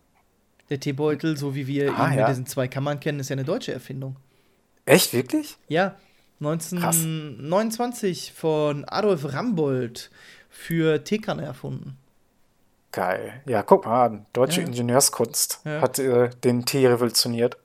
[0.69, 2.19] Der Teebeutel, so wie wir Ah, ihn ja.
[2.21, 4.15] mit diesen zwei Kammern kennen, ist ja eine deutsche Erfindung.
[4.85, 5.57] Echt, wirklich?
[5.67, 5.95] Ja,
[6.39, 10.09] 1929 von Adolf Rambold
[10.49, 11.97] für Teekanne erfunden.
[12.91, 13.41] Geil.
[13.45, 14.25] Ja, guck mal an.
[14.33, 14.67] Deutsche Ja.
[14.67, 15.81] Ingenieurskunst Ja.
[15.81, 17.57] hat äh, den Tee revolutioniert.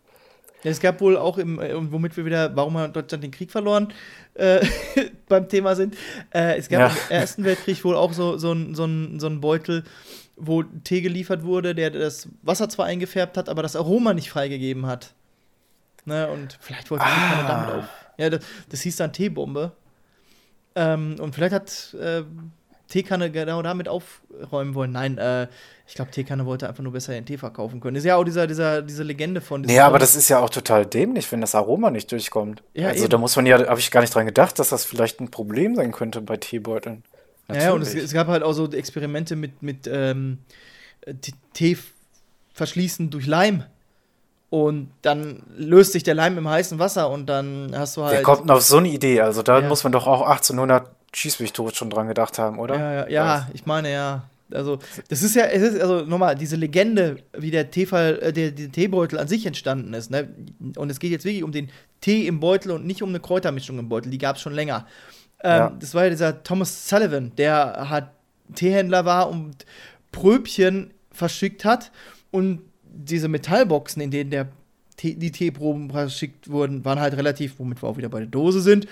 [0.65, 3.93] Es gab wohl auch, im, äh, womit wir wieder, warum hat Deutschland den Krieg verloren,
[4.35, 4.65] äh,
[5.29, 5.95] beim Thema sind.
[6.31, 6.97] Äh, es gab Ja.
[7.11, 9.85] im Ersten Weltkrieg wohl auch so, so, ein, so, ein, so ein Beutel,
[10.37, 14.87] wo Tee geliefert wurde, der das Wasser zwar eingefärbt hat, aber das Aroma nicht freigegeben
[14.87, 15.15] hat.
[16.07, 17.85] Ne, und vielleicht wollte die Teekanne damit auf.
[18.19, 19.73] Ja, das, das hieß dann Teebombe.
[20.75, 22.23] Ähm, und vielleicht hat äh,
[22.89, 24.93] Teekanne genau damit aufräumen wollen.
[24.93, 25.49] Nein, äh,
[25.87, 27.97] ich glaube, Teekanne wollte einfach nur besser den Tee verkaufen können.
[27.97, 30.51] Ist ja auch dieser, dieser, diese Legende von diesem Nee, aber das ist ja auch
[30.51, 32.63] total dämlich, wenn das Aroma nicht durchkommt.
[32.75, 33.11] Ja, also eben.
[33.11, 35.75] da muss man ja, habe ich gar nicht dran gedacht, dass das vielleicht ein Problem
[35.75, 37.03] sein könnte bei Teebeuteln.
[37.53, 38.05] Ja, und es, Natürlich.
[38.05, 40.39] es gab halt auch so Experimente mit, mit ähm,
[41.53, 41.77] Tee
[42.55, 43.65] verschließen durch Leim.
[44.51, 48.23] Und dann löst sich der Leim im heißen Wasser und dann hast du Wer halt.
[48.23, 49.21] kommt denn auf so eine Idee?
[49.21, 49.69] Also da Ja.
[49.69, 52.79] muss man doch auch 1800 schieß mich tot schon dran gedacht haben, oder?
[52.79, 54.29] Ja, ja, ja, ich meine ja.
[54.53, 58.51] Also, das ist ja, es ist, also nochmal, diese Legende, wie der Teefall, äh, der,
[58.51, 60.29] der Teebeutel an sich entstanden ist, ne?
[60.77, 63.79] Und es geht jetzt wirklich um den Tee im Beutel und nicht um eine Kräutermischung
[63.79, 64.87] im Beutel, die gab es schon länger.
[65.43, 65.77] Ähm, Ja.
[65.81, 68.13] Das war ja dieser Thomas Sullivan, der hat
[68.55, 69.65] Teehändler war und
[70.13, 71.91] Pröbchen verschickt hat
[72.31, 74.49] und diese Metallboxen, in denen der
[74.97, 78.61] Tee, die Teeproben verschickt wurden, waren halt relativ, womit wir auch wieder bei der Dose
[78.61, 78.87] sind,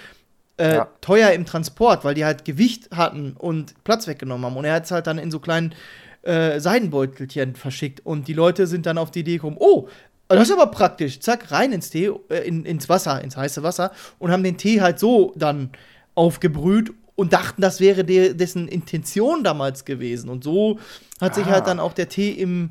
[0.62, 0.88] äh, Ja.
[1.00, 4.56] teuer im Transport, weil die halt Gewicht hatten und Platz weggenommen haben.
[4.56, 5.74] Und er hat es halt dann in so kleinen
[6.22, 8.00] äh, Seidenbeutelchen verschickt.
[8.04, 9.88] Und die Leute sind dann auf die Idee gekommen, oh,
[10.28, 11.20] das ist aber praktisch.
[11.20, 14.80] Zack, rein ins Tee, äh, in, ins Wasser, ins heiße Wasser und haben den Tee
[14.80, 15.70] halt so dann
[16.14, 20.30] aufgebrüht und dachten, das wäre de dessen Intention damals gewesen.
[20.30, 20.78] Und so
[21.20, 21.50] hat sich Ah.
[21.52, 22.70] halt dann auch der Tee im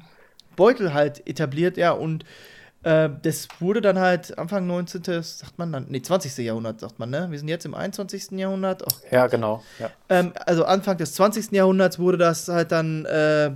[0.55, 2.23] Beutel halt etabliert, ja, und
[2.83, 5.03] äh, das wurde dann halt Anfang 19.
[5.21, 6.37] sagt man dann, nee, 20.
[6.45, 7.27] Jahrhundert, sagt man, ne?
[7.29, 8.31] Wir sind jetzt im 21.
[8.31, 8.83] Jahrhundert.
[8.85, 9.63] Ach, Ja, genau.
[9.79, 9.89] Ja.
[10.09, 11.51] ähm, also Anfang des 20.
[11.51, 13.51] Jahrhunderts wurde das halt dann, äh,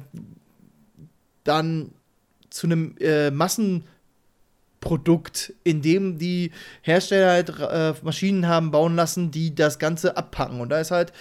[1.43, 1.91] dann
[2.49, 9.55] zu einem äh, Massenprodukt, in dem die Hersteller halt äh, Maschinen haben bauen lassen, die
[9.55, 10.59] das Ganze abpacken.
[10.61, 11.11] Und da ist halt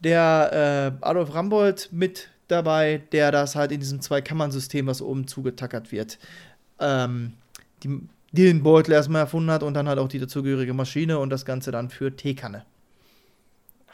[0.00, 5.90] der äh, Adolf Rambold mit dabei, der das halt in diesem Zwei-Kammern-System, was oben zugetackert
[5.92, 6.18] wird,
[6.80, 7.34] ähm,
[7.82, 8.00] die,
[8.32, 11.70] den Beutel erstmal erfunden hat und dann halt auch die dazugehörige Maschine und das Ganze
[11.70, 12.64] dann für Teekanne.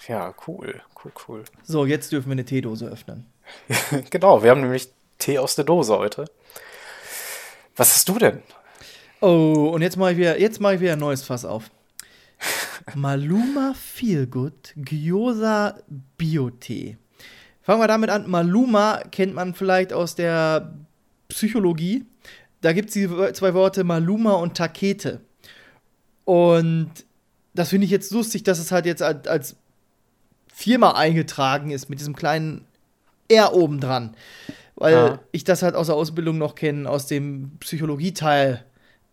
[0.08, 1.44] ja, cool, cool, cool.
[1.62, 3.26] So, jetzt dürfen wir eine Teedose öffnen.
[4.10, 6.24] genau, wir haben nämlich Tee aus der Dose heute.
[7.76, 8.42] Was hast du denn?
[9.20, 11.70] Oh, und jetzt mache ich wieder, jetzt mache ich wieder ein neues Fass auf.
[12.94, 15.78] Maluma Feelgood Gyoza
[16.18, 16.98] Bio-Tee.
[17.62, 18.28] Fangen wir damit an.
[18.28, 20.74] Maluma kennt man vielleicht aus der
[21.28, 22.04] Psychologie.
[22.64, 25.20] Da gibt es die zwei Worte Maluma und Takete.
[26.24, 26.90] Und
[27.52, 29.56] das finde ich jetzt lustig, dass es halt jetzt als, als
[30.48, 32.64] Firma eingetragen ist mit diesem kleinen
[33.28, 34.16] R oben dran.
[34.76, 35.18] Weil Ja.
[35.30, 38.64] ich das halt aus der Ausbildung noch kenne, aus dem Psychologieteil.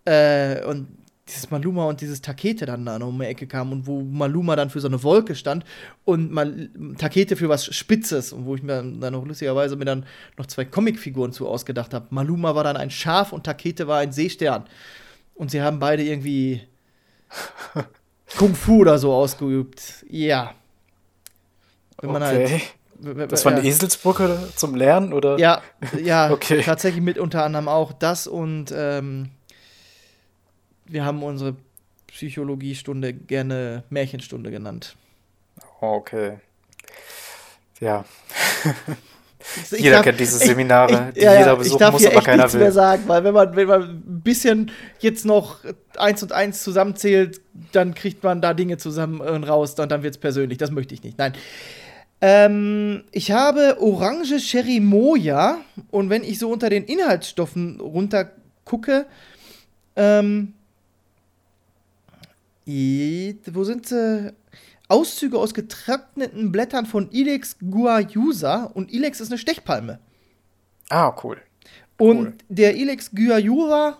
[0.05, 0.87] Äh, und
[1.27, 4.55] dieses Maluma und dieses Takete dann da noch um die Ecke kam und wo Maluma
[4.55, 5.63] dann für so eine Wolke stand
[6.03, 10.05] und Mal Takete für was Spitzes und wo ich mir dann noch lustigerweise mir dann
[10.37, 12.07] noch zwei Comicfiguren zu ausgedacht habe.
[12.09, 14.65] Maluma war dann ein Schaf und Takete war ein Seestern.
[15.35, 16.61] Und sie haben beide irgendwie
[18.37, 20.05] Kung Fu oder so ausgeübt.
[20.09, 20.53] Ja.
[22.01, 22.47] Wenn man Okay.
[22.49, 22.61] halt.
[23.15, 23.63] w- w- Das war eine.
[23.63, 25.37] Eselsbrücke zum Lernen, oder?
[25.37, 25.61] Ja,
[26.03, 26.61] ja, Okay.
[26.63, 29.29] tatsächlich mit unter anderem auch das und ähm,
[30.91, 31.55] wir haben unsere
[32.07, 34.95] Psychologiestunde gerne Märchenstunde genannt.
[35.79, 36.37] Okay.
[37.79, 38.05] Ja,
[39.73, 42.01] Ich Jeder darf- kennt diese ich- Seminare, ich, die ja, jeder besuchen ich darf muss,
[42.01, 42.61] hier aber echt keiner nichts will.
[42.61, 45.57] mehr sagen, weil wenn man, wenn man ein bisschen jetzt noch
[45.97, 50.13] eins und eins zusammenzählt, dann kriegt man da Dinge zusammen und raus und dann wird
[50.13, 50.59] es persönlich.
[50.59, 51.17] Das möchte ich nicht.
[51.17, 51.33] Nein.
[52.21, 55.57] Ähm, ich habe Orange Cherry Moja
[55.89, 58.29] und wenn ich so unter den Inhaltsstoffen runter
[58.63, 59.07] gucke,
[59.95, 60.53] ähm,
[63.53, 64.33] wo sind sie?
[64.87, 69.99] Auszüge aus getrockneten Blättern von Ilex guayusa und Ilex ist eine Stechpalme.
[70.89, 71.37] Ah, cool.
[71.97, 72.33] Und Cool.
[72.49, 73.97] der Ilex guayusa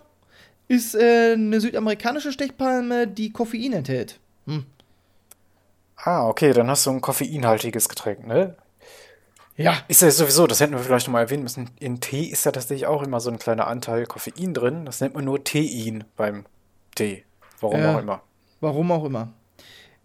[0.68, 4.18] ist äh, eine südamerikanische Stechpalme, die Koffein enthält.
[5.96, 8.56] Ah, okay, dann hast du ein koffeinhaltiges Getränk, ne?
[9.56, 9.76] Ja.
[9.88, 11.70] Ist ja sowieso, das hätten wir vielleicht noch mal erwähnen müssen.
[11.78, 14.84] In Tee ist ja tatsächlich auch immer so ein kleiner Anteil Koffein drin.
[14.84, 16.46] Das nennt man nur Tein beim
[16.94, 17.24] Tee.
[17.60, 17.94] Warum Ja.
[17.94, 18.22] auch immer.
[18.62, 19.32] Warum auch immer.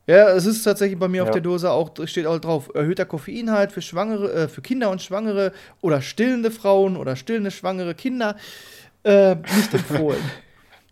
[0.08, 1.34] Ja, es ist tatsächlich bei mir auf Ja.
[1.34, 5.52] der Dose auch, steht auch drauf, erhöhter Koffeinhalt für Schwangere, äh, für Kinder und Schwangere
[5.82, 8.36] oder stillende Frauen oder stillende schwangere Kinder.
[9.04, 10.20] Äh, nicht empfohlen.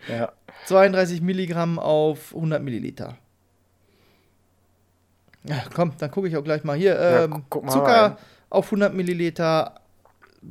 [0.07, 0.31] Ja.
[0.67, 3.17] 32 Milligramm auf 100 Milliliter.
[5.45, 6.93] Ja, komm, dann gucke ich auch gleich mal hier.
[6.93, 8.17] Ja, Ähm, mal Zucker rein.
[8.51, 9.75] auf 100 Milliliter,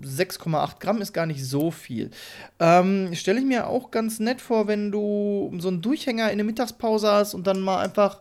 [0.03, 2.11] 6,8 Gramm ist gar nicht so viel.
[2.59, 6.45] Ähm, Stelle ich mir auch ganz nett vor, wenn du so einen Durchhänger in der
[6.45, 8.21] Mittagspause hast und dann mal einfach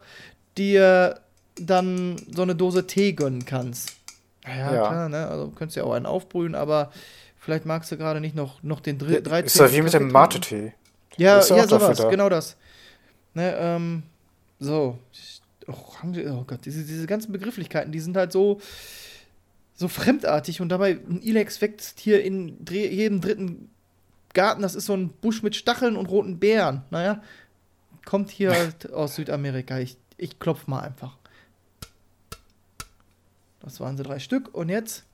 [0.57, 1.19] dir
[1.55, 3.93] dann so eine Dose Tee gönnen kannst.
[4.45, 4.87] Ja, Ja.
[4.87, 5.27] klar, ne?
[5.27, 6.91] Also du könntest ja auch einen aufbrühen, aber
[7.39, 9.45] vielleicht magst du gerade nicht noch, noch den dr 13.
[9.45, 10.11] Ist ja wie mit dem.
[10.11, 10.73] Mate-Tee.
[11.17, 12.09] Ja, ja ja, sowas, da.
[12.09, 12.57] genau das.
[13.33, 14.03] Ne, ähm,
[14.59, 14.97] so.
[15.67, 18.59] Orange, oh Gott, diese, diese ganzen Begrifflichkeiten, die sind halt so,
[19.75, 23.69] so fremdartig und dabei ein Ilex wächst hier in jedem dritten
[24.33, 26.83] Garten, das ist so ein Busch mit Stacheln und roten Beeren.
[26.89, 27.21] Naja,
[28.05, 29.79] kommt hier halt aus Südamerika.
[29.79, 31.17] Ich, ich klopf mal einfach.
[33.59, 35.05] Das waren sie drei Stück und jetzt.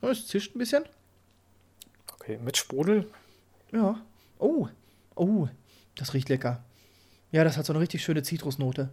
[0.00, 0.84] Oh, es zischt ein bisschen.
[2.14, 3.10] Okay, mit Sprudel.
[3.72, 4.00] Ja.
[4.38, 4.68] Oh.
[5.14, 5.48] Oh.
[5.96, 6.62] Das riecht lecker.
[7.32, 8.90] Ja, das hat so eine richtig schöne Zitrusnote.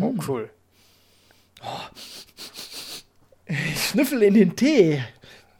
[0.00, 0.50] Oh, cool.
[3.46, 5.02] Ich schnüffel in den Tee.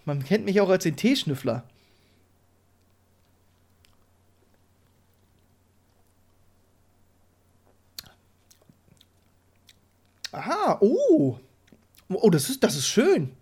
[0.05, 1.65] Man kennt mich auch als den Teeschnüffler.
[10.33, 11.39] Aha, oh.
[12.09, 13.35] Oh, das ist, das ist schön.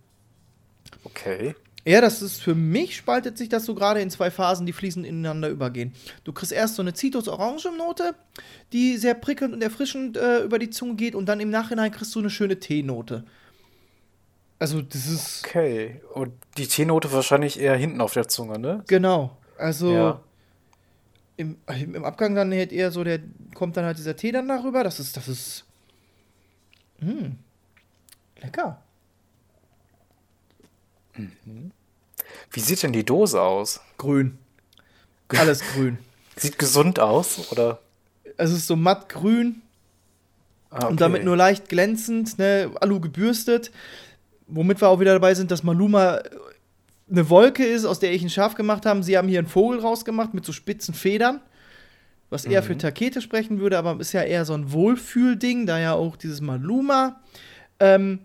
[1.03, 1.55] Okay.
[1.87, 5.05] Ja, das ist für mich spaltet sich das so gerade in zwei Phasen, die fließend
[5.05, 5.93] ineinander übergehen.
[6.23, 8.15] Du kriegst erst so eine Zitrus-Orange-Note,
[8.73, 12.15] die sehr prickelnd und erfrischend äh, über die Zunge geht, und dann im Nachhinein kriegst
[12.15, 13.23] du eine schöne Teenote.
[14.57, 15.43] Also, das ist.
[15.45, 16.01] Okay.
[16.13, 18.83] Und die Teenote wahrscheinlich eher hinten auf der Zunge, ne?
[18.87, 19.37] Genau.
[19.57, 19.93] Also.
[19.93, 20.21] Ja.
[21.37, 23.19] Im, Im Abgang dann halt eher so, der
[23.53, 24.83] kommt dann halt dieser Tee dann darüber.
[24.83, 25.65] Das ist, das ist.
[26.99, 27.31] Mh.
[28.41, 28.81] Lecker.
[32.51, 33.81] Wie sieht denn die Dose aus?
[33.97, 34.37] Grün.
[35.29, 35.97] Alles grün.
[36.37, 37.79] Sieht gesund aus, oder?
[38.37, 39.61] Es ist so matt grün.
[40.69, 41.25] Ah, und damit okay.
[41.25, 43.71] nur leicht glänzend, ne, Alu gebürstet.
[44.47, 46.21] Womit wir auch wieder dabei sind, dass Maluma
[47.09, 49.01] eine Wolke ist, aus der ich ein Schaf gemacht habe.
[49.03, 51.39] Sie haben hier einen Vogel rausgemacht mit so spitzen Federn,
[52.29, 52.65] was eher Mhm.
[52.65, 56.41] für Takete sprechen würde, aber ist ja eher so ein Wohlfühlding, da ja auch dieses
[56.41, 57.21] Maluma.
[57.79, 58.19] Ähm,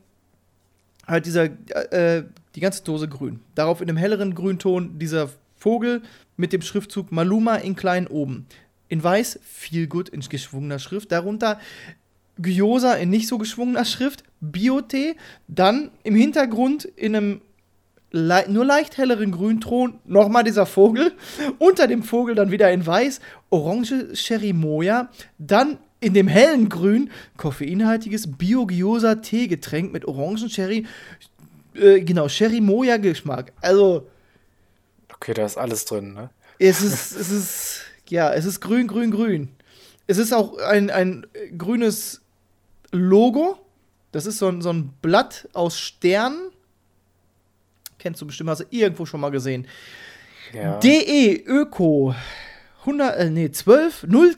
[1.07, 3.40] halt dieser, äh, die ganze Dose grün.
[3.54, 6.02] Darauf in einem helleren Grünton dieser Vogel
[6.36, 8.46] mit dem Schriftzug Maluma in klein oben.
[8.88, 11.12] In weiß, viel gut in geschwungener Schrift.
[11.12, 11.60] Darunter
[12.38, 17.40] Gyoza in nicht so geschwungener Schrift, Biotee, dann im Hintergrund in einem
[18.10, 21.12] lei nur leicht helleren Grünton nochmal dieser Vogel,
[21.58, 28.38] unter dem Vogel dann wieder in weiß, Orange Cherimoya, dann in dem hellen Grün koffeinhaltiges
[28.38, 30.86] Bio-Gyoza Teegetränk mit Orangen Cherry,
[31.74, 33.52] äh, genau, Cherimoya Geschmack.
[33.61, 34.09] Also,
[35.14, 36.30] Okay, da ist alles drin, ne?
[36.59, 39.48] es ist, es ist, ja, es ist grün, grün, grün.
[40.06, 41.26] Es ist auch ein, ein
[41.59, 42.22] grünes
[42.90, 43.59] Logo.
[44.12, 46.50] Das ist so ein, so ein Blatt aus Sternen.
[47.98, 49.66] Kennst du bestimmt, hast du irgendwo schon mal gesehen.
[50.54, 50.78] Ja.
[50.78, 52.14] DE Öko
[52.80, 54.35] 100, äh, nee, 12, 0,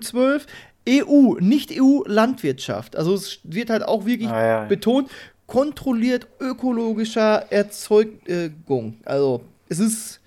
[0.00, 0.46] 012
[0.88, 2.96] EU, nicht EU Landwirtschaft.
[2.96, 4.64] Also es wird halt auch wirklich Ah, ja.
[4.64, 5.10] betont,
[5.46, 8.98] kontrolliert ökologischer Erzeugung.
[9.04, 10.20] Also es ist,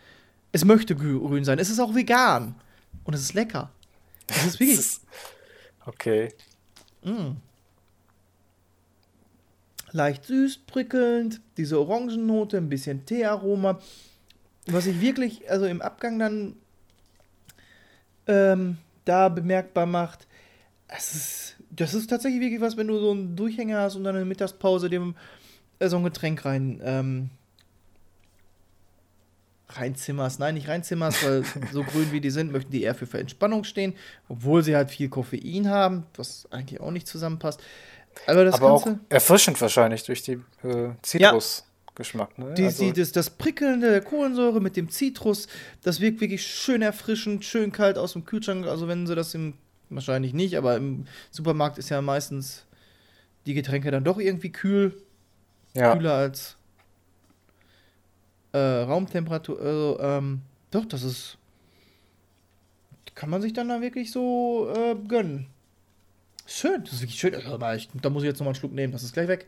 [0.52, 1.60] es möchte grün sein.
[1.60, 2.56] Es ist auch vegan.
[3.04, 3.72] Und es ist lecker.
[4.28, 5.00] Es ist wirklich.
[5.86, 6.30] Okay.
[9.92, 13.80] leicht süß, prickelnd, diese Orangennote, ein bisschen Teearoma.
[14.68, 16.56] Was sich wirklich, also im Abgang dann
[18.28, 20.28] ähm, da bemerkbar macht,
[20.88, 24.16] es ist, das ist tatsächlich wirklich was, wenn du so einen Durchhänger hast und dann
[24.16, 25.16] in der Mittagspause dem
[25.80, 27.30] äh, so ein Getränk rein ähm,
[29.70, 30.40] reinzimmerst.
[30.40, 33.94] Nein, nicht reinzimmerst, weil so grün wie die sind, möchten die eher für, Entspannung stehen,
[34.30, 37.62] obwohl sie halt viel Koffein haben, was eigentlich auch nicht zusammenpasst.
[38.26, 41.64] Aber das Aber auch Ganze, erfrischend wahrscheinlich durch die äh, Zitrus.
[41.94, 42.54] Geschmack, ne?
[42.54, 45.48] Die, Also- die, das, das Prickelnde der Kohlensäure mit dem Zitrus,
[45.82, 48.68] das wirkt wirklich schön erfrischend, schön kalt aus dem Kühlschrank.
[48.68, 49.56] Also wenn sie das im,
[49.90, 52.66] wahrscheinlich nicht, aber im Supermarkt ist ja meistens
[53.46, 54.94] die Getränke dann doch irgendwie kühl,
[55.74, 55.96] ja.
[55.96, 56.58] kühler als
[58.52, 59.60] äh, Raumtemperatur.
[59.60, 61.38] Also, ähm, doch, das ist,
[63.16, 65.48] kann man sich dann da wirklich so äh, gönnen.
[66.46, 67.36] Schön, das ist wirklich schön.
[67.36, 69.48] Also, aber ich, da muss ich jetzt nochmal einen Schluck nehmen, das ist gleich weg.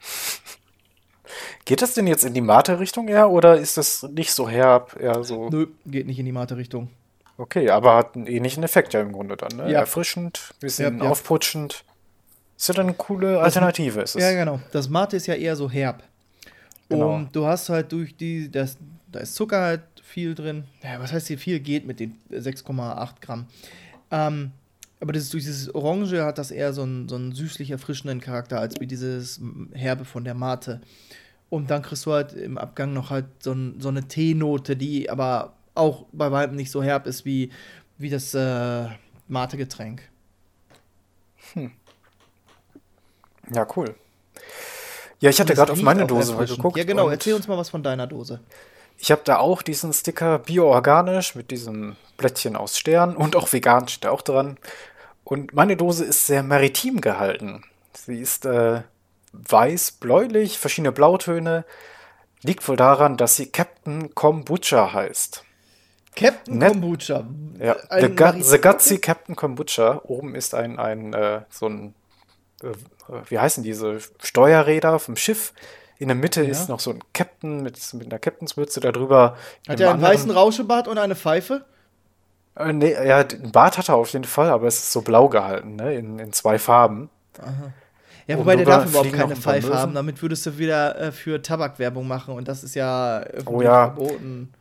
[1.64, 5.22] Geht das denn jetzt in die Mate-Richtung eher oder ist das nicht so herb, eher
[5.22, 5.50] so?
[5.50, 6.88] Nö, geht nicht in die Mate-Richtung.
[7.40, 9.72] Okay, aber hat einen ähnlichen Effekt ja im Grunde dann, ne?
[9.72, 9.80] Ja.
[9.80, 11.10] Erfrischend, bisschen Ja, ja.
[11.10, 11.84] aufputschend.
[12.58, 14.22] Ist ja dann eine coole Alternative, ist es.
[14.22, 14.60] Ja, genau.
[14.72, 16.02] Das Mate ist ja eher so herb.
[16.90, 17.14] Genau.
[17.14, 18.76] Und du hast halt durch die, das,
[19.10, 20.64] da ist Zucker halt viel drin.
[20.82, 23.46] Ja, was heißt hier viel geht mit den 6,8 Gramm.
[24.10, 24.50] Ähm,
[25.00, 28.60] aber das, durch dieses Orange hat das eher so einen, so einen süßlich erfrischenden Charakter,
[28.60, 29.40] als wie dieses
[29.72, 30.82] Herbe von der Mate.
[31.48, 35.08] Und dann kriegst du halt im Abgang noch halt so, ein, so eine Teenote, die
[35.08, 37.52] aber auch bei weitem nicht so herb ist wie,
[37.98, 38.86] wie das äh,
[39.28, 40.02] Mate-Getränk.
[43.52, 43.94] Ja, cool.
[45.20, 46.76] Ja, ich hatte gerade auf meine Dose geguckt.
[46.76, 47.08] Ja, genau.
[47.08, 48.40] Erzähl uns mal was von deiner Dose.
[48.96, 53.88] Ich habe da auch diesen Sticker bioorganisch mit diesem Blättchen aus Stern und auch vegan
[53.88, 54.58] steht da auch dran.
[55.24, 57.64] Und meine Dose ist sehr maritim gehalten.
[57.94, 58.82] Sie ist äh,
[59.32, 61.64] weiß, bläulich, verschiedene Blautöne.
[62.42, 65.44] Liegt wohl daran, dass sie Captain Kombucha heißt.
[66.16, 66.72] Captain Nett.
[66.72, 67.24] Kombucha.
[67.58, 70.00] Ja, Ein The, Marit- The Gutsy Captain Kombucha.
[70.04, 71.94] Oben ist ein, ein äh, so ein,
[72.62, 72.68] äh,
[73.28, 75.52] wie heißen diese Steuerräder vom Schiff.
[75.98, 79.36] In der Mitte ist noch so ein Captain mit, mit einer Captainsmütze darüber.
[79.68, 81.64] Hat er einen anderen- weißen Rauschebart und eine Pfeife?
[82.56, 85.28] Äh, nee, ja, einen Bart hat er auf jeden Fall, aber es ist so blau
[85.28, 85.94] gehalten, ne?
[85.94, 87.10] In, in zwei Farben.
[88.26, 89.94] Ja, Und wobei der darf überhaupt keine Pfeife haben.
[89.94, 93.86] Damit würdest du wieder äh, für Tabakwerbung machen und das ist ja Oh ja.
[93.94, 94.52] verboten.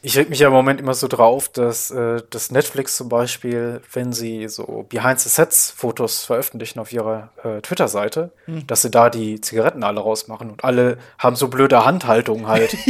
[0.00, 3.80] Ich reg mich ja im Moment immer so drauf, dass, äh, dass Netflix zum Beispiel,
[3.92, 8.66] wenn sie so Behind-the-Sets-Fotos veröffentlichen auf ihrer äh, Twitter-Seite, Hm.
[8.68, 12.76] dass sie da die Zigaretten alle rausmachen und alle haben so blöde Handhaltungen halt.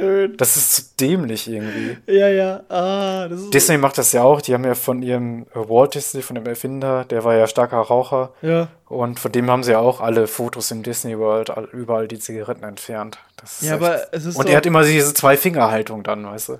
[0.00, 0.36] Schön.
[0.36, 1.96] das ist so dämlich irgendwie.
[2.06, 2.62] Ja, ja.
[2.68, 3.54] Ah, das ist.
[3.54, 4.40] Disney macht das ja auch.
[4.42, 7.78] Die haben ja von ihrem äh, Walt Disney, von dem Erfinder, der war ja starker
[7.78, 8.32] Raucher.
[8.42, 8.68] Ja.
[8.86, 12.18] Und von dem haben sie ja auch alle Fotos im Disney World all- überall die
[12.18, 13.18] Zigaretten entfernt.
[13.60, 16.58] Ja, aber es ist Und so- er hat immer diese Zwei-Finger-Haltung dann, weißt du?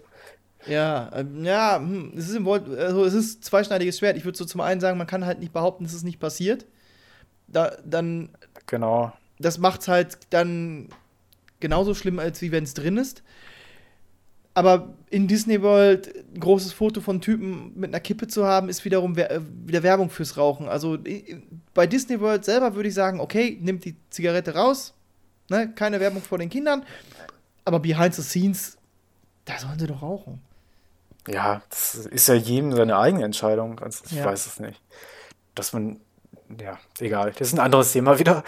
[0.66, 4.16] Ja, ähm, ja, hm, es ist im Wort, also es ist zweischneidiges Schwert.
[4.16, 6.64] Ich würde so zum einen sagen, man kann halt nicht behaupten, es ist nicht passiert.
[7.47, 8.30] Da, dann,
[8.66, 9.12] Genau.
[9.39, 10.89] das macht's halt dann
[11.65, 13.23] genauso schlimm, als wie wenn es drin ist.
[14.57, 18.85] Aber in Disney World ein großes Foto von Typen mit einer Kippe zu haben, ist
[18.85, 20.69] wiederum wer- äh, wieder Werbung fürs Rauchen.
[20.69, 20.97] Also
[21.75, 24.95] bei Disney World selber würde ich sagen, okay, nimmt die Zigarette raus,
[25.49, 26.85] ne, keine Werbung vor den Kindern.
[27.65, 28.77] Aber behind the scenes,
[29.47, 30.41] da sollen sie doch rauchen.
[31.27, 33.81] Ja, das ist ja jedem seine eigene Entscheidung.
[33.81, 34.25] Also ich Ja.
[34.27, 34.81] weiß es nicht.
[35.57, 35.99] Dass man,
[36.61, 37.33] ja, egal.
[37.37, 38.45] Das ist ein anderes Thema wieder.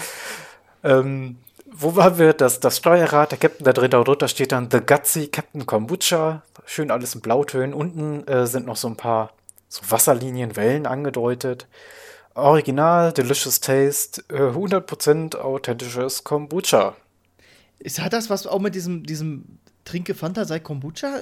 [0.84, 1.38] Ähm,
[1.72, 2.32] wo waren wir?
[2.32, 6.42] Das, das Steuerrad, der Captain da drin, darunter steht dann The Gutsy Captain Kombucha.
[6.64, 7.74] Schön alles in Blautönen.
[7.74, 9.32] Unten äh, sind noch so ein paar
[9.68, 11.66] so Wasserlinien, Wellen angedeutet.
[12.34, 16.94] Original, Delicious Taste, äh, 100% authentisches Kombucha.
[17.78, 21.20] Ist, hat das was auch mit diesem, diesem Trinke Fanta sei Kombucha?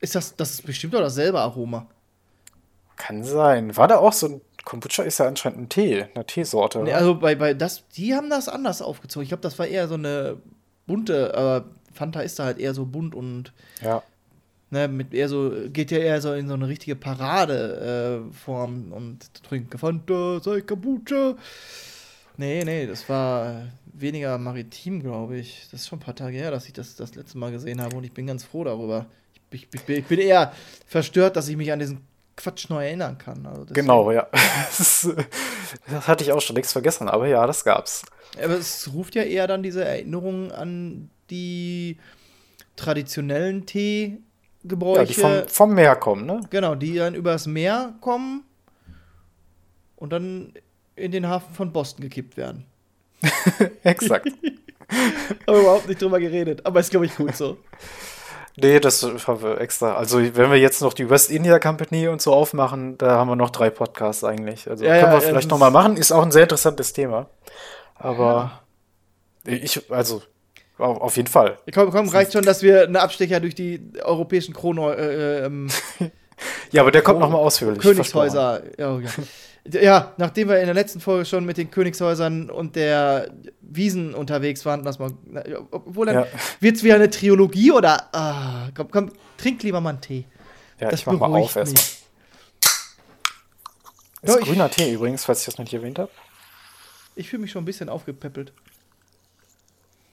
[0.00, 1.86] Ist das, das ist bestimmt doch dasselbe Aroma.
[2.96, 3.76] Kann sein.
[3.76, 6.80] War da auch so ein Kombucha ist ja anscheinend ein Tee, eine Teesorte.
[6.80, 9.22] Nee, also bei, bei das, die haben das anders aufgezogen.
[9.22, 10.36] Ich glaube, das war eher so eine
[10.86, 14.02] bunte, aber Fanta ist da halt eher so bunt und ja.
[14.68, 19.42] ne, mit eher so, geht ja eher so in so eine richtige Paradeform äh, und
[19.42, 21.36] trinke Fanta sei Kombucha.
[22.36, 25.66] Nee, nee, das war weniger maritim, glaube ich.
[25.70, 27.96] Das ist schon ein paar Tage her, dass ich das das letzte Mal gesehen habe
[27.96, 29.06] und ich bin ganz froh darüber.
[29.50, 30.52] Ich, ich, ich bin eher
[30.86, 32.06] verstört, dass ich mich an diesen
[32.38, 33.44] Quatsch neu erinnern kann.
[33.46, 34.26] Also Genau, ja.
[34.78, 35.08] Das,
[35.90, 38.04] das hatte ich auch schon längst vergessen, aber ja, das gab's.
[38.42, 41.98] Aber es ruft ja eher dann diese Erinnerung an die
[42.76, 45.00] traditionellen Teegebräuche.
[45.00, 46.40] Ja, die vom, vom Meer kommen, ne?
[46.48, 48.44] genau, die dann übers Meer kommen
[49.96, 50.54] und dann
[50.96, 52.64] in den Hafen von Boston gekippt werden.
[53.82, 54.28] Exakt.
[55.46, 56.64] Aber überhaupt nicht drüber geredet.
[56.64, 57.58] Aber ist, glaube ich, gut so.
[58.60, 59.94] Nee, das haben wir extra.
[59.96, 63.36] Also, wenn wir jetzt noch die West India Company und so aufmachen, da haben wir
[63.36, 64.68] noch drei Podcasts eigentlich.
[64.68, 65.96] Also, Ja, können ja, wir ja, vielleicht das noch mal ist- machen.
[65.96, 67.26] Ist auch ein sehr interessantes Thema.
[67.94, 68.60] Aber
[69.44, 70.22] ich, also,
[70.78, 71.58] auf, jeden Fall.
[71.74, 75.68] Komm, komm, reicht schon, dass wir einen Abstecher durch die europäischen Krono, äh, ähm,
[76.70, 77.80] Ja, aber der kommt noch mal ausführlich.
[77.80, 78.62] Königshäuser.
[78.78, 79.08] Ja, ja.
[79.72, 84.64] Ja, nachdem wir in der letzten Folge schon mit den Königshäusern und der Wiesen unterwegs
[84.64, 85.12] waren, lass mal.
[85.70, 86.26] Obwohl dann Ja.
[86.60, 88.08] wird's wieder eine Trilogie oder.
[88.14, 90.24] Ah, komm, komm, trink lieber mal einen Tee.
[90.80, 91.82] Ja, Das ich mach mal auf erstmal.
[94.22, 96.10] Ist ich- grüner Tee übrigens, falls ich das noch nicht erwähnt habe.
[97.14, 98.52] Ich fühle mich schon ein bisschen aufgepäppelt.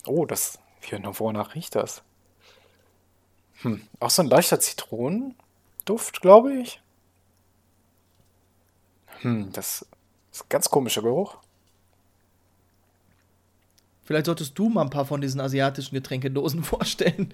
[0.05, 0.59] Oh, das.
[0.81, 2.01] Wie wonach riecht das?
[3.61, 6.81] Hm, auch so ein leichter Zitronenduft, glaube ich.
[9.25, 9.83] Hm, das
[10.31, 11.37] ist ein ganz komischer Geruch.
[14.03, 17.33] Vielleicht solltest du mal ein paar von diesen asiatischen Getränkedosen vorstellen.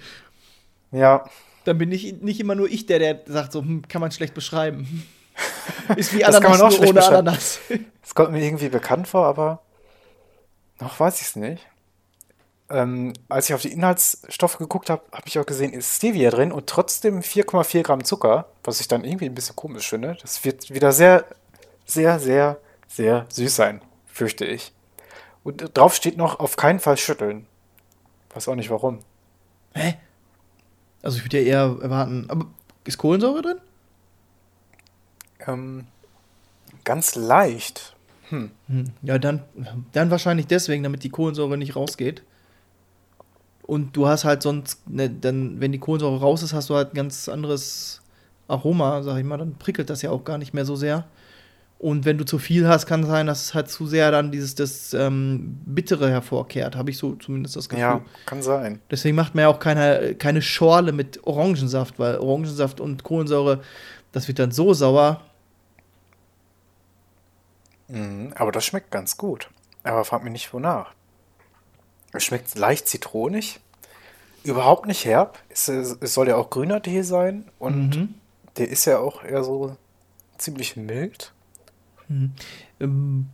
[0.92, 1.26] Ja,
[1.66, 4.34] Dann bin ich nicht immer nur ich, der, der sagt, so hm, kann man schlecht
[4.34, 5.06] beschreiben.
[5.98, 7.06] Ist wie Das kann Ananas man auch nur ohne.
[7.06, 7.60] Ananas.
[8.04, 9.62] es kommt mir irgendwie bekannt vor, aber
[10.80, 11.68] noch weiß ich es nicht.
[12.70, 16.54] Ähm, als ich auf die Inhaltsstoffe geguckt habe, habe ich auch gesehen, ist Stevia drin
[16.54, 20.18] und trotzdem 4,4 Gramm Zucker, was ich dann irgendwie ein bisschen komisch finde.
[20.22, 21.26] Das wird wieder sehr,
[21.94, 24.74] sehr, sehr, sehr süß sein, fürchte ich.
[25.44, 27.48] Und drauf steht noch, auf keinen Fall schütteln.
[28.34, 29.00] Weiß auch nicht warum.
[29.74, 29.96] Hä?
[31.02, 32.26] Also ich würde ja eher erwarten.
[32.30, 32.46] Aber
[32.86, 33.58] ist Kohlensäure drin?
[35.48, 35.88] Ähm,
[36.84, 37.96] ganz leicht.
[38.30, 38.52] Hm.
[38.68, 39.44] Hm, Ja, dann,
[39.92, 42.24] dann wahrscheinlich deswegen, damit die Kohlensäure nicht rausgeht.
[43.64, 46.94] Und du hast halt sonst, ne, dann, wenn die Kohlensäure raus ist, hast du halt
[46.94, 48.02] ein ganz anderes
[48.48, 51.06] Aroma, sag ich mal, dann prickelt das ja auch gar nicht mehr so sehr.
[51.82, 54.54] Und wenn du zu viel hast, kann sein, dass es halt zu sehr dann dieses
[54.54, 56.76] das ähm, Bittere hervorkehrt.
[56.76, 57.82] Habe ich so zumindest das Gefühl.
[57.82, 58.80] Ja, kann sein.
[58.92, 63.64] Deswegen macht man ja auch keine, keine Schorle mit Orangensaft, weil Orangensaft und Kohlensäure,
[64.12, 65.22] das wird dann so sauer.
[67.88, 69.50] Mhm, aber das schmeckt ganz gut.
[69.84, 70.94] Aber frag mich nicht, wonach.
[72.14, 73.60] Es schmeckt leicht zitronig,
[74.44, 75.40] überhaupt nicht herb.
[75.50, 78.14] Es, es soll ja auch grüner Tee sein und Mhm.
[78.58, 79.76] der ist ja auch eher so
[80.38, 81.34] ziemlich mild.
[82.80, 83.28] Ähm,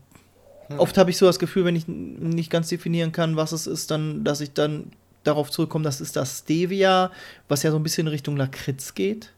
[0.78, 3.90] Oft habe ich so das Gefühl, wenn ich nicht ganz definieren kann, was es ist,
[3.90, 4.92] dann, dass ich dann
[5.24, 7.12] darauf zurückkomme, das ist das Stevia,
[7.48, 9.32] was ja so ein bisschen in Richtung Lakritz geht.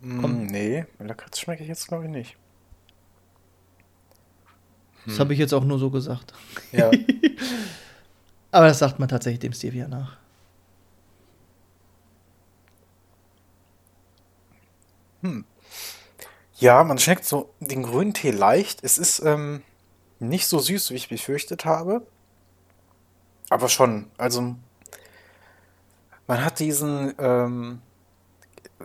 [0.00, 2.36] Mm, nee, Lakritz schmecke ich jetzt glaube ich nicht.
[5.06, 6.32] Das habe ich jetzt auch nur so gesagt.
[6.72, 6.90] Ja,
[8.50, 10.16] Aber das sagt man tatsächlich dem Stevia nach.
[16.58, 18.82] Ja, man schmeckt so den grünen Tee leicht.
[18.82, 19.62] Es ist ähm,
[20.18, 22.06] nicht so süß, wie ich befürchtet habe.
[23.48, 24.56] Aber schon, also
[26.26, 27.80] man hat diesen, ähm,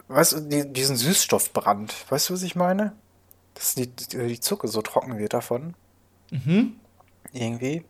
[0.08, 1.94] weißt du, die, diesen Süßstoffbrand.
[2.10, 2.94] Weißt du, was ich meine?
[3.56, 5.74] Dass die, die, Zucker so trocken wird davon.
[6.32, 6.76] Mhm.
[7.34, 7.84] Irgendwie.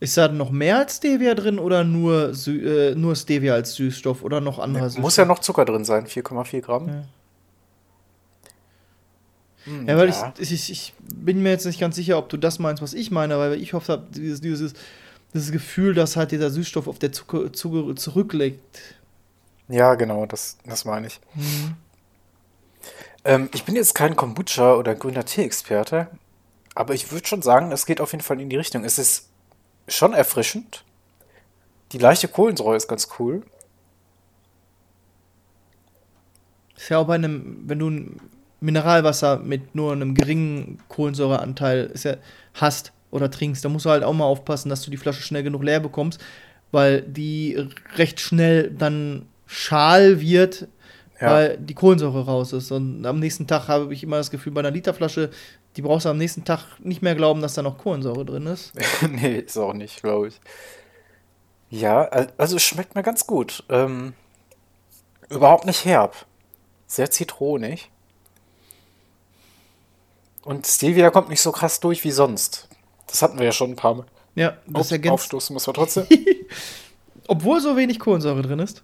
[0.00, 4.40] Ist da noch mehr als Stevia drin oder nur, äh, nur Stevia als Süßstoff oder
[4.40, 5.02] noch anderer Süßstoff?
[5.02, 6.88] Muss ja noch Zucker drin sein, 4,4 Gramm.
[6.88, 7.04] Ja.
[9.64, 12.58] Hm, Ja, weil Ich, ich, ich bin mir jetzt nicht ganz sicher, ob du das
[12.58, 14.72] meinst, was ich meine, weil ich hoffe, dieses, dieses,
[15.34, 18.94] dieses Gefühl, dass halt dieser Süßstoff auf der Zucker, Zucker zurücklegt.
[19.68, 21.20] Ja, genau, das, das meine ich.
[23.24, 26.08] Ähm, ich bin jetzt kein Kombucha- oder grüner Tee-Experte,
[26.74, 28.84] aber ich würde schon sagen, es geht auf jeden Fall in die Richtung.
[28.84, 29.28] Es ist
[29.90, 30.84] schon erfrischend.
[31.92, 33.42] Die leichte Kohlensäure ist ganz cool.
[36.76, 38.20] Ist ja auch bei einem, wenn du ein
[38.60, 42.16] Mineralwasser mit nur einem geringen Kohlensäureanteil ist ja,
[42.54, 45.42] hast oder trinkst, dann musst du halt auch mal aufpassen, dass du die Flasche schnell
[45.42, 46.20] genug leer bekommst,
[46.70, 47.58] weil die
[47.96, 50.68] recht schnell dann schal wird,
[51.20, 51.30] Ja.
[51.32, 52.70] weil die Kohlensäure raus ist.
[52.70, 55.30] Und am nächsten Tag habe ich immer das Gefühl, bei einer Literflasche,
[55.76, 58.72] die brauchst du am nächsten Tag nicht mehr glauben, dass da noch Kohlensäure drin ist.
[59.08, 60.40] nee, ist auch nicht, glaube ich.
[61.70, 63.62] Ja, al- also es schmeckt mir ganz gut.
[63.68, 64.14] Ähm,
[65.28, 66.26] überhaupt nicht herb.
[66.86, 67.90] Sehr zitronig.
[70.42, 72.68] Und Stevia kommt nicht so krass durch wie sonst.
[73.06, 74.06] Das hatten wir ja schon ein paar Mal.
[74.34, 75.12] Ja, das Auf, ergänzt.
[75.14, 76.06] aufstoßen muss man trotzdem.
[77.28, 78.82] Obwohl so wenig Kohlensäure drin ist.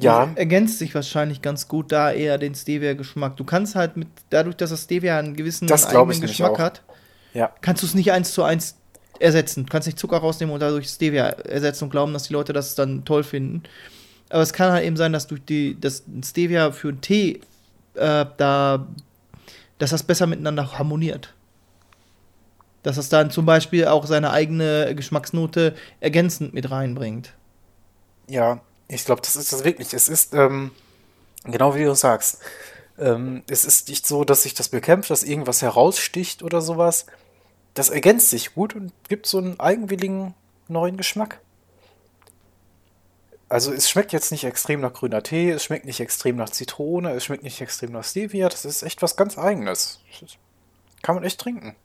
[0.00, 3.36] Ja, ergänzt sich wahrscheinlich ganz gut da eher den Stevia-Geschmack.
[3.36, 6.82] Du kannst halt mit, dadurch, dass das Stevia einen gewissen eigenen Geschmack hat,
[7.32, 7.50] ja.
[7.62, 8.76] kannst du es nicht eins zu eins
[9.18, 9.64] ersetzen.
[9.64, 12.74] Du kannst nicht Zucker rausnehmen und dadurch Stevia ersetzen und glauben, dass die Leute das
[12.74, 13.62] dann toll finden.
[14.28, 17.40] Aber es kann halt eben sein, dass durch die, dass ein Stevia für einen Tee
[17.94, 18.86] äh, da,
[19.78, 21.32] dass das besser miteinander harmoniert.
[22.82, 27.32] Dass das dann zum Beispiel auch seine eigene Geschmacksnote ergänzend mit reinbringt.
[28.28, 29.92] Ja, ich glaube, das ist das wirklich.
[29.94, 30.70] Es ist, ähm,
[31.44, 32.38] genau wie du sagst,
[32.98, 37.06] ähm, es ist nicht so, dass sich das bekämpft, dass irgendwas heraussticht oder sowas.
[37.74, 40.34] Das ergänzt sich gut und gibt so einen eigenwilligen
[40.68, 41.40] neuen Geschmack.
[43.48, 47.12] Also es schmeckt jetzt nicht extrem nach grüner Tee, es schmeckt nicht extrem nach Zitrone,
[47.12, 48.48] es schmeckt nicht extrem nach Stevia.
[48.48, 50.00] Das ist echt was ganz Eigenes.
[51.02, 51.76] Kann man echt trinken.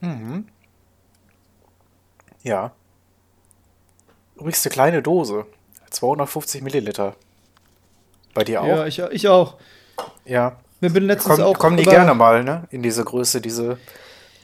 [0.00, 0.48] Mhm.
[2.42, 2.72] Ja.
[4.38, 5.46] Übrigens eine kleine Dose.
[5.90, 7.16] 250 Milliliter.
[8.34, 8.66] Bei dir auch?
[8.66, 9.56] Ja, ich, ich auch.
[10.24, 10.58] Ja.
[10.80, 11.58] Wir bin letztens Komm, auch.
[11.58, 12.64] kommen die gerne mal, ne?
[12.70, 13.78] In diese Größe, diese,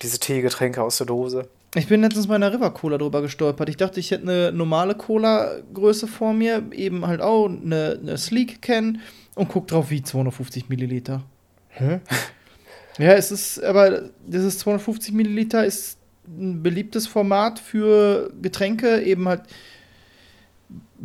[0.03, 1.49] diese Teegetränke aus der Dose.
[1.77, 3.69] Ich bin letztens bei einer River Cola drüber gestolpert.
[3.69, 8.63] Ich dachte, ich hätte eine normale Cola-Größe vor mir, eben halt auch eine, eine Sleek
[8.63, 9.01] Can
[9.35, 11.23] und guck drauf wie 250 Milliliter.
[11.71, 12.01] Hä?
[12.99, 19.43] ja, es ist, aber dieses 250 Milliliter ist ein beliebtes Format für Getränke, eben halt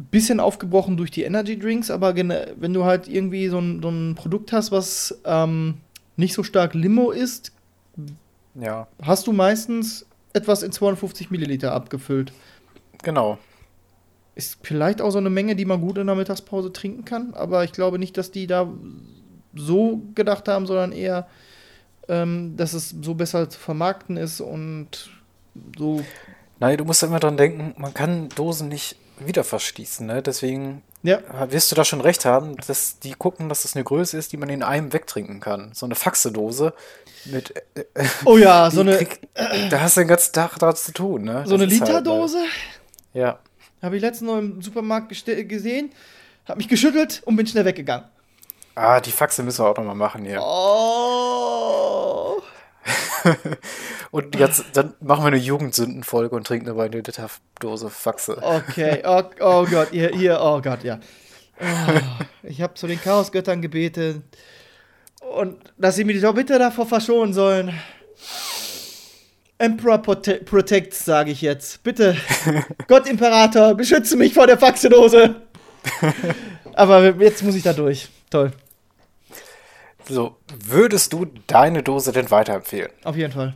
[0.06, 4.16] bisschen aufgebrochen durch die Energy Drinks, aber wenn du halt irgendwie so ein, so ein
[4.16, 5.76] Produkt hast, was ähm,
[6.18, 7.52] nicht so stark Limo ist,
[8.56, 12.32] Ja, hast du meistens etwas in 250 Milliliter abgefüllt.
[13.04, 13.38] genau.
[14.36, 17.66] Ist vielleicht auch so eine Menge, die man gut in der Mittagspause trinken kann, aber
[17.66, 18.70] ich glaube nicht, dass die da
[19.54, 21.28] so gedacht haben, sondern eher,
[22.08, 25.10] ähm, dass es so besser zu vermarkten ist und
[25.78, 26.02] so.
[26.62, 30.22] Nein, du musst immer dran denken, man kann Dosen nicht wieder verschließen, ne?
[30.22, 31.20] Deswegen Ja,
[31.52, 34.38] wirst du da schon recht haben, dass die gucken, dass das eine Größe ist, die
[34.38, 35.72] man in einem wegtrinken kann.
[35.74, 36.74] So eine Faxedose
[37.26, 37.54] mit.
[37.76, 39.28] äh, äh, oh ja, so eine, krieg-
[39.70, 41.44] da hast du den ganzen Tag da zu tun, ne?
[41.46, 42.38] so eine Das ist halt, Literdose
[43.14, 43.40] äh, ja.
[43.82, 45.92] habe ich letztens noch im Supermarkt gesehen,
[46.48, 48.06] habe mich geschüttelt und bin schnell weggegangen.
[48.76, 50.42] Ah, die Faxe müssen wir auch nochmal machen hier.
[50.42, 51.89] Oh.
[54.12, 58.38] Und jetzt, dann machen wir eine Jugendsündenfolge und trinken dabei eine Literdose Faxe.
[58.42, 61.00] Okay, oh, oh Gott, hier, hier, oh Gott, ja.
[61.60, 62.00] Oh,
[62.44, 64.22] ich habe zu den Chaosgöttern gebetet
[65.38, 67.74] und dass sie mich doch bitte davor verschonen sollen.
[69.58, 71.84] Emperor prote protects, sage ich jetzt.
[71.84, 72.16] Bitte,
[72.88, 75.36] Gott Imperator, beschütze mich vor der Faxedose.
[76.74, 78.08] Aber jetzt muss ich da durch.
[78.30, 78.52] Toll,
[80.08, 82.92] So, würdest du deine Dose denn weiterempfehlen?
[83.04, 83.56] auf jeden Fall.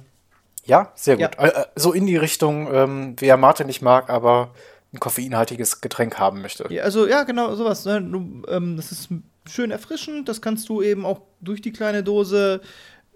[0.65, 1.35] Ja, sehr gut.
[1.37, 1.43] Ja.
[1.43, 4.53] Äh, äh, so in die Richtung, ähm, wer Mate nicht mag, aber
[4.93, 6.71] ein koffeinhaltiges Getränk haben möchte.
[6.71, 7.85] Ja, also ja, genau, sowas.
[7.85, 8.01] Ne?
[8.01, 9.09] Du, ähm, das ist
[9.49, 10.29] schön erfrischend.
[10.29, 12.61] Das kannst du eben auch durch die kleine Dose.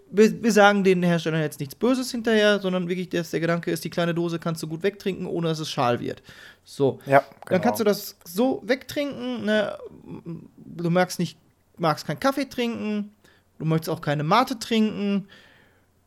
[0.09, 3.83] Wir, wir sagen den Herstellern jetzt nichts Böses hinterher, sondern wirklich, dass der Gedanke ist,
[3.83, 6.23] die kleine Dose kannst du gut wegtrinken, ohne dass es schal wird.
[6.63, 6.99] So.
[7.05, 7.61] Ja, Dann genau.
[7.61, 9.45] kannst du das so wegtrinken.
[9.45, 9.77] Ne?
[10.57, 11.37] Du magst nicht,
[11.77, 13.13] magst keinen Kaffee trinken,
[13.59, 15.27] du möchtest auch keine Mate trinken,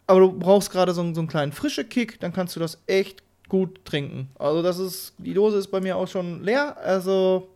[0.07, 2.79] aber du brauchst gerade so, einen- so einen kleinen frische Kick, dann kannst du das
[2.87, 4.29] echt gut trinken.
[4.39, 6.77] Also das ist, die Dose ist bei mir auch schon leer.
[6.79, 7.49] Also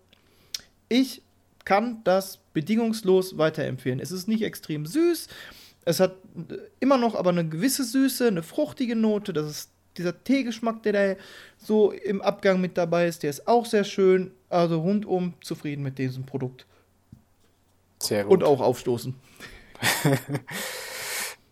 [0.88, 1.22] ich
[1.64, 4.00] kann das bedingungslos weiterempfehlen.
[4.00, 5.28] Es ist nicht extrem süß.
[5.84, 6.16] Es hat
[6.80, 9.32] immer noch aber eine gewisse Süße, eine fruchtige Note.
[9.32, 11.20] Das ist dieser Teegeschmack, der da
[11.58, 14.32] so im Abgang mit dabei ist, der ist auch sehr schön.
[14.48, 16.66] Also rundum zufrieden mit diesem Produkt.
[18.00, 18.32] Sehr gut.
[18.32, 19.14] Und auch aufstoßen.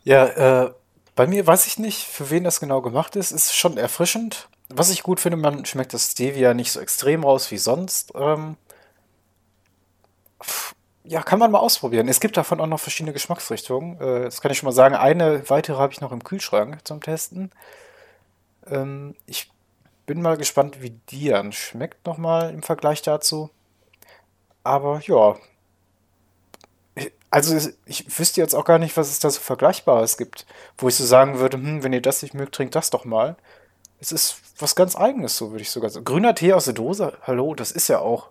[0.05, 0.73] Ja, äh,
[1.15, 3.31] bei mir weiß ich nicht, für wen das genau gemacht ist.
[3.33, 4.49] Ist schon erfrischend.
[4.69, 8.13] Was ich gut finde, man schmeckt das Stevia nicht so extrem raus wie sonst.
[8.15, 8.57] Ähm,
[11.05, 12.09] ja, kann man mal ausprobieren.
[12.09, 14.01] Es gibt davon auch noch verschiedene Geschmacksrichtungen.
[14.01, 14.95] Äh, das kann ich schon mal sagen.
[14.95, 17.51] Eine weitere habe ich noch im Kühlschrank zum Testen.
[18.67, 19.51] Ähm, ich
[20.07, 23.51] bin mal gespannt, wie die dann schmeckt nochmal im Vergleich dazu.
[24.65, 25.37] Aber ja,
[27.31, 30.95] also ich wüsste jetzt auch gar nicht, was es da so Vergleichbares gibt, wo ich
[30.97, 33.37] so sagen würde, hm, wenn ihr das nicht mögt, trinkt das doch mal.
[34.01, 36.05] Es ist was ganz Eigenes, so würde ich sogar sagen.
[36.05, 38.29] Grüner Tee aus der Dose, hallo, das ist ja auch.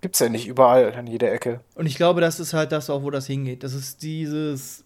[0.00, 1.60] Gibt's ja nicht überall an jeder Ecke.
[1.74, 3.62] Und ich glaube, das ist halt das auch, wo das hingeht.
[3.62, 4.82] Das ist dieses,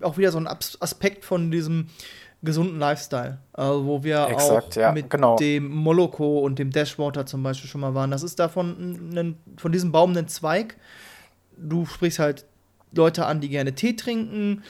[0.00, 1.88] auch wieder so ein Aspekt von diesem
[2.44, 3.38] gesunden Lifestyle.
[3.52, 5.34] Also wo wir Exakt, auch ja, mit genau.
[5.36, 8.12] dem Moloko und dem Dashwater zum Beispiel schon mal waren.
[8.12, 10.76] Das ist davon ein, von diesem Baum ein Zweig.
[11.56, 12.44] Du sprichst halt
[12.92, 14.62] Leute an, die gerne Tee trinken.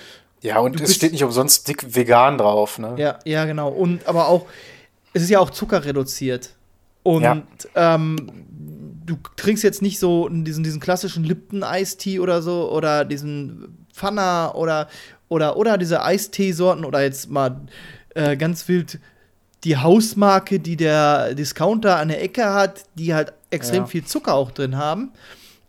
[0.43, 2.95] Ja, und Du es steht nicht umsonst dick vegan drauf, ne?
[2.99, 3.69] Ja, ja, genau.
[3.71, 4.47] Und aber auch,
[5.13, 6.51] es ist ja auch Zucker reduziert.
[7.03, 7.43] Und Ja.
[7.75, 8.17] ähm,
[9.07, 14.89] du trinkst jetzt nicht so diesen, diesen klassischen Lipton-Eistee oder so oder diesen Pfanner oder,
[15.29, 17.61] oder, oder diese Eisteesorten oder jetzt mal
[18.15, 18.99] äh, ganz wild
[19.65, 23.87] die Hausmarke, die der Discounter an der Ecke hat, die halt extrem Ja.
[23.87, 25.13] viel Zucker auch drin haben.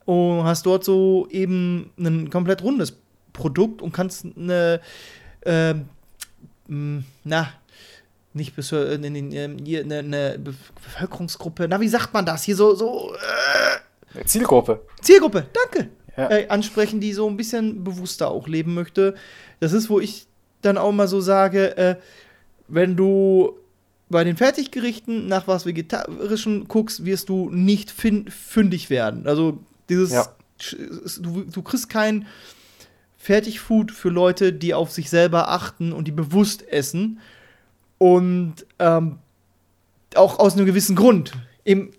[0.05, 2.95] Und hast dort so eben ein komplett rundes
[3.33, 4.79] Produkt und kannst eine,
[5.45, 5.85] ähm,
[6.67, 7.49] mh, na,
[8.33, 12.43] nicht bis äh, ne, ne, ne, hier eine, eine Bevölkerungsgruppe, na, wie sagt man das?
[12.43, 13.13] Hier so, so,
[14.13, 14.81] äh, Zielgruppe.
[15.01, 15.89] Zielgruppe, danke.
[16.17, 16.29] Ja.
[16.29, 19.15] Äh, ansprechen, die so ein bisschen bewusster auch leben möchte.
[19.59, 20.27] Das ist, wo ich
[20.61, 21.95] dann auch mal so sage, äh,
[22.67, 23.57] wenn du
[24.09, 29.27] bei den Fertiggerichten nach was Vegetarischem guckst, wirst du nicht fündig werden.
[29.27, 30.27] Also dieses, Ja.
[31.19, 32.25] du, du kriegst kein
[33.17, 37.19] Fertigfood für Leute, die auf sich selber achten und die bewusst essen.
[37.97, 39.19] Und ähm,
[40.15, 41.31] auch aus einem gewissen Grund.
[41.63, 41.91] Eben,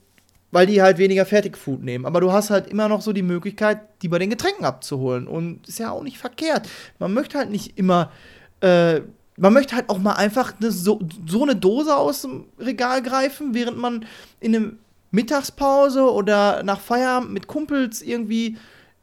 [0.52, 2.06] weil die halt weniger Fertigfood nehmen.
[2.06, 5.26] Aber du hast halt immer noch so die Möglichkeit, die bei den Getränken abzuholen.
[5.26, 6.68] Und ist ja auch nicht verkehrt.
[6.98, 8.12] Man möchte halt nicht immer.
[8.60, 9.00] Äh,
[9.38, 13.52] man möchte halt auch mal einfach eine, so, so eine Dose aus dem Regal greifen,
[13.52, 14.06] während man
[14.40, 14.72] in einer
[15.10, 18.56] Mittagspause oder nach Feierabend mit Kumpels irgendwie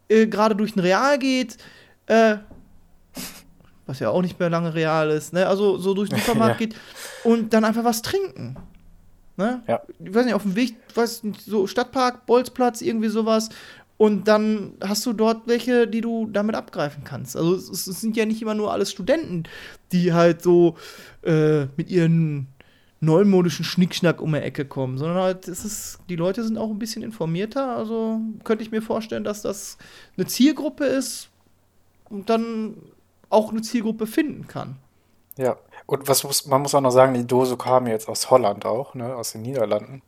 [0.09, 1.57] äh, gerade durch ein Real geht.
[2.07, 2.37] Äh,
[3.85, 5.45] was ja auch nicht mehr lange real ist, ne?
[5.47, 6.67] Also so durch den Supermarkt Ja.
[6.67, 6.75] geht
[7.23, 8.55] und dann einfach was trinken.
[9.35, 9.61] Ne?
[9.67, 9.81] Ja.
[9.99, 13.49] Ich weiß nicht, auf dem Weg, weiß nicht, so Stadtpark, Bolzplatz, irgendwie sowas.
[13.97, 17.35] Und dann hast du dort welche, die du damit abgreifen kannst.
[17.35, 19.43] Also es, es sind ja nicht immer nur alles Studenten,
[19.91, 20.75] die halt so
[21.23, 22.47] äh, mit ihren
[23.03, 26.79] neumodischen Schnickschnack um die Ecke kommen, sondern halt, es ist, die Leute sind auch ein
[26.79, 27.75] bisschen informierter.
[27.75, 29.77] Also könnte ich mir vorstellen, dass das
[30.17, 31.29] eine Zielgruppe ist
[32.09, 32.77] und dann
[33.29, 34.77] auch eine Zielgruppe finden kann.
[35.37, 38.65] Ja, und was muss, man muss auch noch sagen, die Dose kam jetzt aus Holland
[38.65, 40.01] auch, ne, aus den Niederlanden.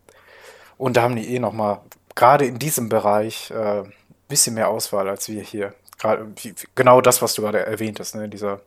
[0.77, 1.81] Und da haben die eh noch mal,
[2.15, 3.83] gerade in diesem Bereich, äh,
[4.27, 5.73] bisschen mehr Auswahl als wir hier.
[6.41, 8.61] Wie- genau das, was du gerade erwähnt hast, ne, dieser,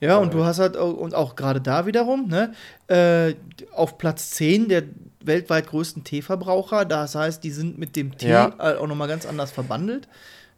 [0.00, 2.52] Ja, und du hast halt auch, und auch gerade da wiederum, ne,
[2.88, 3.34] äh,
[3.74, 4.84] auf Platz 10 der
[5.20, 6.84] weltweit größten Teeverbraucher.
[6.84, 8.52] Das heißt, die sind mit dem Tee Ja.
[8.58, 10.08] äh, auch nochmal ganz anders verbandelt.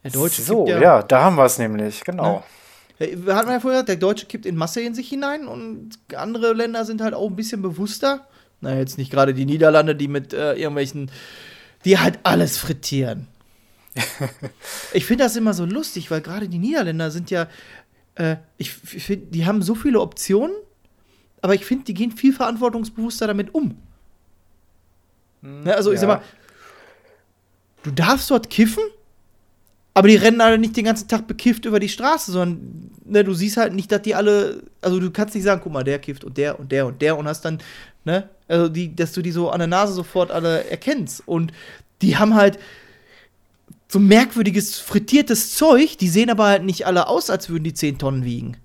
[0.04, 2.42] Der Deutsche so, kippt ja, da haben wir es nämlich, genau.
[2.98, 3.06] Ne?
[3.06, 5.98] Ja, Hat man ja vorher gesagt, der Deutsche kippt in Masse in sich hinein und
[6.14, 8.26] andere Länder sind halt auch ein bisschen bewusster.
[8.60, 11.10] Na, jetzt nicht gerade die Niederlande, die mit äh, irgendwelchen,
[11.84, 13.26] die halt alles frittieren.
[14.92, 17.46] ich finde das immer so lustig, weil gerade die Niederländer sind ja,
[18.20, 20.54] äh, ich finde, die haben so viele Optionen,
[21.40, 23.76] aber ich finde, die gehen viel verantwortungsbewusster damit um.
[25.40, 26.16] Ne, also, ich sag ja.
[26.16, 26.22] mal,
[27.82, 28.82] du darfst dort kiffen,
[29.94, 33.32] aber die rennen alle nicht den ganzen Tag bekifft über die Straße, sondern ne, du
[33.32, 36.22] siehst halt nicht, dass die alle, also du kannst nicht sagen, guck mal, der kifft
[36.22, 37.58] und der und der und der und hast dann,
[38.04, 41.26] ne, also die, dass du die so an der Nase sofort alle erkennst.
[41.26, 41.52] Und
[42.02, 42.58] die haben halt
[43.90, 47.98] so merkwürdiges frittiertes Zeug, die sehen aber halt nicht alle aus, als würden die 10
[47.98, 48.56] Tonnen wiegen.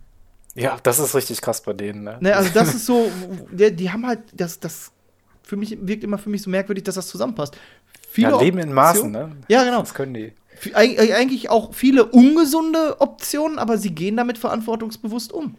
[0.53, 2.17] Ja, das ist richtig krass bei denen, ne?
[2.21, 3.11] Ne, also das ist so,
[3.51, 4.91] die, die haben halt, das, das
[5.43, 7.57] für mich wirkt immer für mich so merkwürdig, dass das zusammenpasst.
[8.09, 9.36] Viele ja, Leben in Maßen, ne?
[9.47, 9.80] Ja, genau.
[9.80, 10.34] Das können die.
[10.73, 15.55] Eig- Eigentlich auch viele ungesunde Optionen, aber sie gehen damit verantwortungsbewusst um.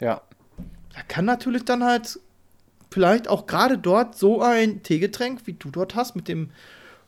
[0.00, 0.20] Ja.
[0.94, 2.20] Da kann natürlich dann halt
[2.90, 6.50] vielleicht auch gerade dort so ein Teegetränk, wie du dort hast, mit dem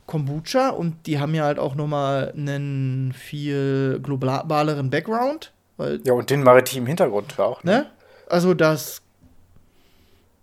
[0.07, 6.30] Kombucha und die haben ja halt auch noch mal einen viel globaleren Background, Ja, und
[6.30, 7.72] den maritimen Hintergrund auch, ne?
[7.72, 7.90] ne?
[8.28, 9.02] Also das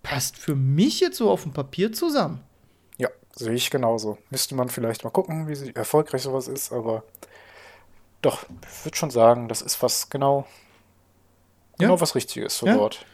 [0.04, 2.42] passt für mich jetzt so auf dem Papier zusammen.
[2.98, 4.18] Ja, sehe ich genauso.
[4.30, 7.04] Müsste man vielleicht mal gucken, wie erfolgreich sowas ist, aber
[8.22, 8.44] doch,
[8.80, 10.46] ich würde schon sagen, das ist was genau,
[11.80, 11.88] Ja.
[11.88, 12.76] genau was Richtiges für Ja.
[12.76, 13.06] dort.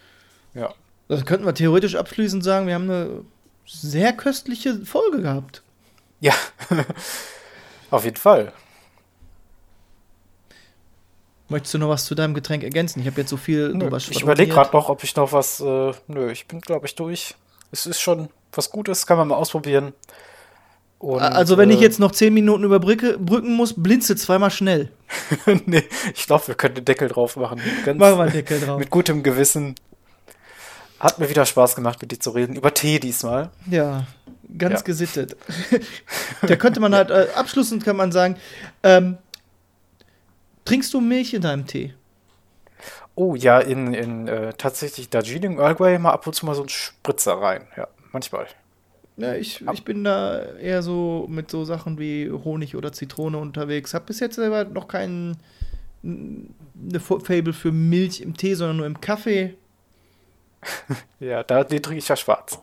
[0.54, 0.74] Ja.
[1.10, 3.24] Das könnten wir theoretisch abschließend sagen, wir haben eine
[3.66, 5.62] sehr köstliche Folge gehabt.
[6.20, 6.34] Ja,
[7.92, 8.54] auf jeden Fall.
[11.50, 13.00] Möchtest du noch was zu deinem Getränk ergänzen?
[13.00, 15.62] Ich habe jetzt so viel Nö, drüber ich überlege gerade noch, ob ich noch was.
[15.62, 17.36] Äh, nö, ich bin, glaube ich, durch.
[17.72, 19.94] Es ist schon was Gutes, kann man mal ausprobieren.
[21.00, 24.92] Und, Also, wenn ich äh, jetzt noch 10 Minuten überbrücke, brücken muss, blinzel zweimal schnell.
[25.66, 27.62] nee, ich glaube, wir können den Deckel drauf machen.
[27.86, 28.80] Ganz Machen wir einen Deckel drauf.
[28.80, 29.76] Mit gutem Gewissen.
[31.00, 32.56] Hat mir wieder Spaß gemacht, mit dir zu reden.
[32.56, 33.52] Über Tee diesmal.
[33.70, 34.08] Ja,
[34.58, 34.86] ganz Ja.
[34.86, 35.36] gesittet.
[36.42, 38.38] da könnte man halt, äh, abschließend kann man sagen,
[38.84, 39.18] ähm,
[40.66, 41.94] trinkst du Milch in deinem Tee?
[43.16, 46.64] Oh ja, in, in äh, tatsächlich Darjeeling Earl Grey mal ab und zu mal so
[46.64, 47.68] ein Spritzer rein.
[47.76, 48.46] Ja, manchmal.
[49.18, 53.96] Ja, ich, ich bin da eher so mit so Sachen wie Honig oder Zitrone unterwegs.
[53.96, 55.38] Hab bis jetzt selber noch kein
[56.04, 59.56] eine Fable für Milch im Tee, sondern nur im Kaffee.
[61.20, 62.60] Ja, da, den trinke ich ja schwarz.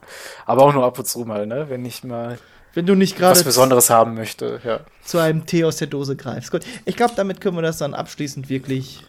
[0.47, 1.67] Aber auch nur ab und zu mal, ne?
[1.69, 2.39] Wenn ich mal
[2.75, 4.61] Wenn du nicht gerade was Besonderes haben möchte.
[4.65, 4.81] Ja.
[5.05, 6.51] zu einem Tee aus der Dose greifst.
[6.51, 9.05] Gut, ich glaube, damit können wir das dann abschließend wirklich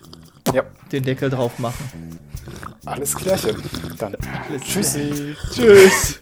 [0.53, 2.19] ja, den Deckel drauf machen.
[2.85, 3.55] alles klärchen.
[3.97, 4.15] Dann
[4.61, 5.35] tschüssi.
[5.51, 6.21] Tschüss.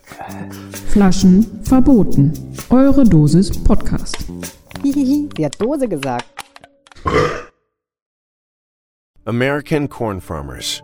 [0.89, 2.55] Flaschen verboten.
[2.69, 4.17] Eure Dosis Podcast.
[4.81, 6.25] Hihihi, sie hat Dose gesagt.
[9.25, 10.83] American corn farmers.